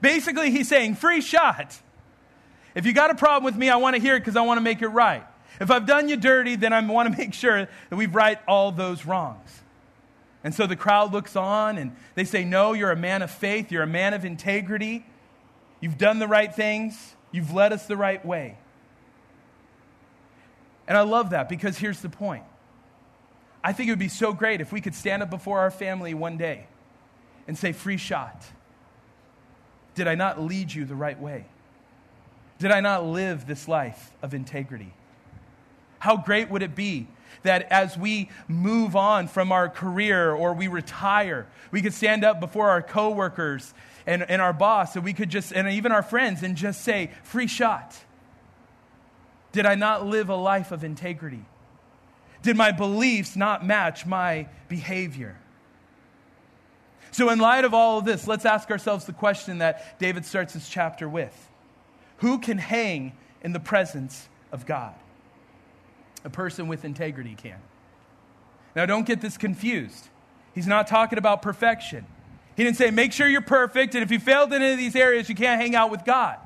Basically, 0.00 0.50
he's 0.50 0.68
saying, 0.68 0.94
free 0.94 1.20
shot. 1.20 1.78
If 2.74 2.86
you 2.86 2.92
got 2.92 3.10
a 3.10 3.14
problem 3.14 3.44
with 3.44 3.56
me, 3.56 3.68
I 3.68 3.76
want 3.76 3.96
to 3.96 4.02
hear 4.02 4.16
it 4.16 4.20
because 4.20 4.36
I 4.36 4.42
want 4.42 4.58
to 4.58 4.62
make 4.62 4.82
it 4.82 4.88
right. 4.88 5.24
If 5.60 5.70
I've 5.70 5.86
done 5.86 6.08
you 6.08 6.16
dirty, 6.16 6.56
then 6.56 6.72
I 6.72 6.80
want 6.86 7.12
to 7.12 7.18
make 7.22 7.34
sure 7.34 7.68
that 7.90 7.96
we 7.96 8.06
right 8.06 8.38
all 8.46 8.72
those 8.72 9.04
wrongs. 9.04 9.60
And 10.42 10.54
so 10.54 10.66
the 10.66 10.76
crowd 10.76 11.12
looks 11.12 11.36
on 11.36 11.76
and 11.76 11.94
they 12.14 12.24
say, 12.24 12.44
No, 12.44 12.72
you're 12.72 12.92
a 12.92 12.96
man 12.96 13.22
of 13.22 13.30
faith. 13.30 13.70
You're 13.70 13.82
a 13.82 13.88
man 13.88 14.14
of 14.14 14.24
integrity. 14.24 15.04
You've 15.80 15.98
done 15.98 16.18
the 16.18 16.28
right 16.28 16.54
things. 16.54 17.14
You've 17.30 17.52
led 17.52 17.72
us 17.72 17.86
the 17.86 17.96
right 17.96 18.24
way. 18.24 18.56
And 20.88 20.96
I 20.96 21.02
love 21.02 21.30
that 21.30 21.48
because 21.48 21.78
here's 21.78 22.00
the 22.00 22.08
point. 22.08 22.44
I 23.62 23.72
think 23.72 23.88
it 23.88 23.92
would 23.92 23.98
be 23.98 24.08
so 24.08 24.32
great 24.32 24.60
if 24.60 24.72
we 24.72 24.80
could 24.80 24.94
stand 24.94 25.22
up 25.22 25.30
before 25.30 25.60
our 25.60 25.70
family 25.70 26.14
one 26.14 26.38
day 26.38 26.66
and 27.46 27.58
say, 27.58 27.72
Free 27.72 27.98
shot. 27.98 28.42
Did 30.00 30.08
I 30.08 30.14
not 30.14 30.40
lead 30.40 30.72
you 30.72 30.86
the 30.86 30.94
right 30.94 31.20
way? 31.20 31.44
Did 32.58 32.70
I 32.70 32.80
not 32.80 33.04
live 33.04 33.46
this 33.46 33.68
life 33.68 34.12
of 34.22 34.32
integrity? 34.32 34.94
How 35.98 36.16
great 36.16 36.48
would 36.48 36.62
it 36.62 36.74
be 36.74 37.06
that 37.42 37.70
as 37.70 37.98
we 37.98 38.30
move 38.48 38.96
on 38.96 39.28
from 39.28 39.52
our 39.52 39.68
career 39.68 40.32
or 40.32 40.54
we 40.54 40.68
retire, 40.68 41.46
we 41.70 41.82
could 41.82 41.92
stand 41.92 42.24
up 42.24 42.40
before 42.40 42.70
our 42.70 42.80
coworkers 42.80 43.74
and, 44.06 44.22
and 44.22 44.40
our 44.40 44.54
boss, 44.54 44.96
and 44.96 45.04
we 45.04 45.12
could 45.12 45.28
just, 45.28 45.52
and 45.52 45.68
even 45.68 45.92
our 45.92 46.02
friends, 46.02 46.42
and 46.42 46.56
just 46.56 46.80
say, 46.80 47.10
free 47.22 47.46
shot. 47.46 47.94
Did 49.52 49.66
I 49.66 49.74
not 49.74 50.06
live 50.06 50.30
a 50.30 50.34
life 50.34 50.72
of 50.72 50.82
integrity? 50.82 51.44
Did 52.40 52.56
my 52.56 52.72
beliefs 52.72 53.36
not 53.36 53.66
match 53.66 54.06
my 54.06 54.48
behavior? 54.66 55.36
So, 57.12 57.30
in 57.30 57.38
light 57.38 57.64
of 57.64 57.74
all 57.74 57.98
of 57.98 58.04
this, 58.04 58.26
let's 58.26 58.44
ask 58.44 58.70
ourselves 58.70 59.04
the 59.04 59.12
question 59.12 59.58
that 59.58 59.98
David 59.98 60.24
starts 60.24 60.52
his 60.52 60.68
chapter 60.68 61.08
with 61.08 61.50
Who 62.18 62.38
can 62.38 62.58
hang 62.58 63.12
in 63.42 63.52
the 63.52 63.60
presence 63.60 64.28
of 64.52 64.66
God? 64.66 64.94
A 66.24 66.30
person 66.30 66.68
with 66.68 66.84
integrity 66.84 67.34
can. 67.34 67.60
Now, 68.76 68.86
don't 68.86 69.06
get 69.06 69.20
this 69.20 69.36
confused. 69.36 70.08
He's 70.54 70.66
not 70.66 70.86
talking 70.86 71.18
about 71.18 71.42
perfection. 71.42 72.06
He 72.56 72.64
didn't 72.64 72.76
say, 72.76 72.90
make 72.90 73.12
sure 73.12 73.26
you're 73.26 73.40
perfect, 73.40 73.94
and 73.94 74.04
if 74.04 74.10
you 74.10 74.18
failed 74.18 74.52
in 74.52 74.60
any 74.60 74.72
of 74.72 74.78
these 74.78 74.96
areas, 74.96 75.28
you 75.28 75.34
can't 75.34 75.60
hang 75.60 75.74
out 75.74 75.90
with 75.90 76.04
God. 76.04 76.36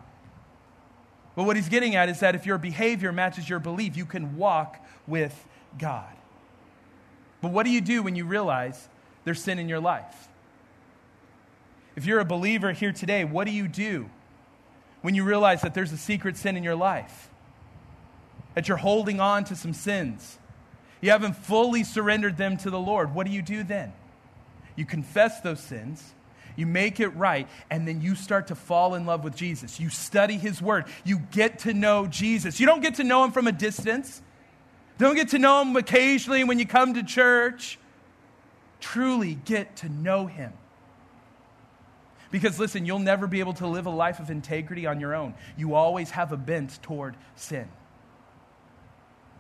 But 1.35 1.45
what 1.45 1.57
he's 1.57 1.69
getting 1.69 1.97
at 1.97 2.09
is 2.09 2.21
that 2.21 2.35
if 2.35 2.47
your 2.47 2.59
behavior 2.59 3.11
matches 3.11 3.49
your 3.49 3.59
belief, 3.59 3.97
you 3.97 4.07
can 4.07 4.37
walk 4.37 4.79
with 5.07 5.47
God. 5.79 6.13
But 7.41 7.51
what 7.51 7.65
do 7.65 7.71
you 7.71 7.81
do 7.81 8.03
when 8.03 8.15
you 8.15 8.25
realize 8.25 8.89
there's 9.25 9.43
sin 9.43 9.59
in 9.59 9.69
your 9.69 9.81
life? 9.81 10.29
If 11.97 12.07
you're 12.07 12.21
a 12.21 12.25
believer 12.25 12.73
here 12.73 12.93
today, 12.93 13.25
what 13.25 13.47
do 13.47 13.53
you 13.53 13.69
do 13.69 14.11
when 15.03 15.15
you 15.15 15.25
realize 15.25 15.63
that 15.63 15.75
there's 15.75 15.93
a 15.93 15.97
secret 15.97 16.37
sin 16.37 16.57
in 16.57 16.65
your 16.65 16.75
life? 16.75 17.31
That 18.55 18.69
you're 18.69 18.77
holding 18.77 19.21
on 19.21 19.45
to 19.45 19.57
some 19.57 19.73
sins. 19.73 20.39
You 21.01 21.11
haven't 21.11 21.37
fully 21.37 21.85
surrendered 21.85 22.37
them 22.37 22.57
to 22.59 22.71
the 22.71 22.79
Lord. 22.79 23.15
What 23.15 23.27
do 23.27 23.33
you 23.33 23.43
do 23.43 23.63
then? 23.63 23.93
You 24.77 24.85
confess 24.85 25.41
those 25.41 25.61
sins, 25.61 26.15
you 26.57 26.67
make 26.67 26.99
it 26.99 27.09
right, 27.09 27.49
and 27.71 27.87
then 27.87 28.01
you 28.01 28.15
start 28.15 28.49
to 28.49 28.55
fall 28.55 28.95
in 28.95 29.07
love 29.07 29.23
with 29.23 29.37
Jesus. 29.37 29.79
You 29.79 29.89
study 29.89 30.37
His 30.37 30.61
Word, 30.61 30.87
you 31.05 31.19
get 31.31 31.61
to 31.61 31.75
know 31.75 32.07
Jesus. 32.07 32.59
You 32.59 32.67
don't 32.67 32.81
get 32.81 32.97
to 32.97 33.05
know 33.05 33.25
Him 33.25 33.31
from 33.31 33.47
a 33.47 33.53
distance, 33.53 34.21
don't 34.99 35.15
get 35.15 35.29
to 35.29 35.39
know 35.39 35.63
Him 35.63 35.77
occasionally 35.77 36.43
when 36.43 36.59
you 36.59 36.67
come 36.67 36.95
to 36.95 37.03
church. 37.03 37.79
Truly 38.81 39.35
get 39.35 39.77
to 39.77 39.89
know 39.89 40.27
Him. 40.27 40.53
Because 42.35 42.59
listen, 42.59 42.85
you'll 42.85 42.99
never 42.99 43.29
be 43.29 43.39
able 43.39 43.53
to 43.53 43.67
live 43.69 43.87
a 43.87 43.91
life 43.91 44.19
of 44.19 44.29
integrity 44.29 44.89
on 44.89 44.99
your 44.99 45.15
own. 45.15 45.35
You 45.57 45.75
always 45.75 46.11
have 46.11 46.33
a 46.33 46.37
bent 46.37 46.83
toward 46.83 47.17
sin. 47.37 47.69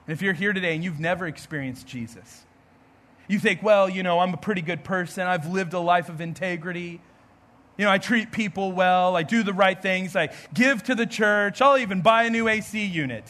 And 0.06 0.12
if 0.12 0.22
you're 0.22 0.32
here 0.32 0.52
today 0.52 0.76
and 0.76 0.84
you've 0.84 1.00
never 1.00 1.26
experienced 1.26 1.88
Jesus, 1.88 2.44
you 3.26 3.40
think, 3.40 3.64
well, 3.64 3.88
you 3.88 4.04
know, 4.04 4.20
I'm 4.20 4.32
a 4.32 4.36
pretty 4.36 4.62
good 4.62 4.84
person. 4.84 5.26
I've 5.26 5.48
lived 5.48 5.72
a 5.72 5.80
life 5.80 6.08
of 6.08 6.20
integrity. 6.20 7.00
You 7.76 7.84
know, 7.84 7.90
I 7.90 7.98
treat 7.98 8.30
people 8.30 8.70
well. 8.70 9.16
I 9.16 9.24
do 9.24 9.42
the 9.42 9.52
right 9.52 9.82
things. 9.82 10.14
I 10.14 10.28
give 10.54 10.84
to 10.84 10.94
the 10.94 11.04
church. 11.04 11.60
I'll 11.60 11.78
even 11.78 12.00
buy 12.00 12.22
a 12.22 12.30
new 12.30 12.46
AC 12.46 12.84
unit. 12.84 13.24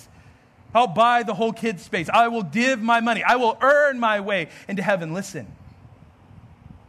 I'll 0.74 0.88
buy 0.88 1.22
the 1.22 1.32
whole 1.32 1.54
kids' 1.54 1.82
space. 1.82 2.10
I 2.10 2.28
will 2.28 2.42
give 2.42 2.82
my 2.82 3.00
money. 3.00 3.24
I 3.24 3.36
will 3.36 3.56
earn 3.62 3.98
my 3.98 4.20
way 4.20 4.50
into 4.68 4.82
heaven. 4.82 5.14
Listen, 5.14 5.46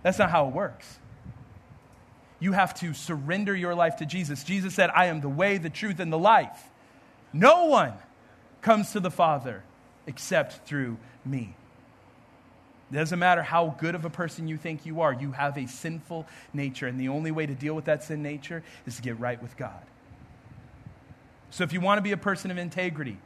that's 0.04 0.20
not 0.20 0.30
how 0.30 0.50
it 0.50 0.54
works 0.54 1.00
you 2.46 2.52
have 2.52 2.76
to 2.76 2.94
surrender 2.94 3.56
your 3.56 3.74
life 3.74 3.96
to 3.98 4.06
Jesus. 4.06 4.44
Jesus 4.44 4.76
said, 4.76 4.92
I 4.94 5.08
am 5.08 5.20
the 5.20 5.28
way, 5.28 5.58
the 5.58 5.72
truth, 5.72 6.00
and 6.00 6.14
the 6.14 6.18
life. 6.18 6.70
No 7.34 7.66
one 7.66 7.94
comes 8.62 8.92
to 8.92 9.00
the 9.00 9.10
Father 9.10 9.64
except 10.06 10.68
through 10.68 10.98
me. 11.26 11.56
It 12.92 12.96
doesn't 12.96 13.18
matter 13.18 13.42
how 13.42 13.76
good 13.80 13.96
of 13.96 14.06
a 14.06 14.12
person 14.12 14.48
you 14.48 14.58
think 14.58 14.86
you 14.86 15.02
are, 15.02 15.12
you 15.12 15.32
have 15.32 15.58
a 15.58 15.66
sinful 15.66 16.28
nature, 16.54 16.86
and 16.86 17.00
the 17.00 17.10
only 17.10 17.32
way 17.32 17.48
to 17.48 17.56
deal 17.56 17.74
with 17.74 17.86
that 17.86 18.04
sin 18.04 18.22
nature 18.22 18.64
is 18.86 18.98
to 18.98 19.02
get 19.02 19.20
right 19.20 19.42
with 19.42 19.58
God. 19.58 19.82
So 21.50 21.64
if 21.64 21.74
you 21.74 21.82
want 21.82 21.98
to 21.98 22.04
be 22.04 22.12
a 22.12 22.18
person 22.18 22.52
of 22.52 22.60
integrity, 22.60 23.18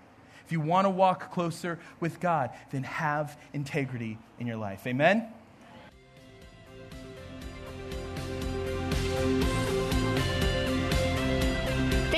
if 0.46 0.54
you 0.54 0.62
want 0.62 0.86
to 0.86 0.90
walk 0.90 1.34
closer 1.34 1.78
with 2.00 2.22
God, 2.22 2.52
then 2.72 2.84
have 2.84 3.38
integrity 3.52 4.18
in 4.40 4.48
your 4.48 4.56
life. 4.56 4.88
Amen? 4.88 5.28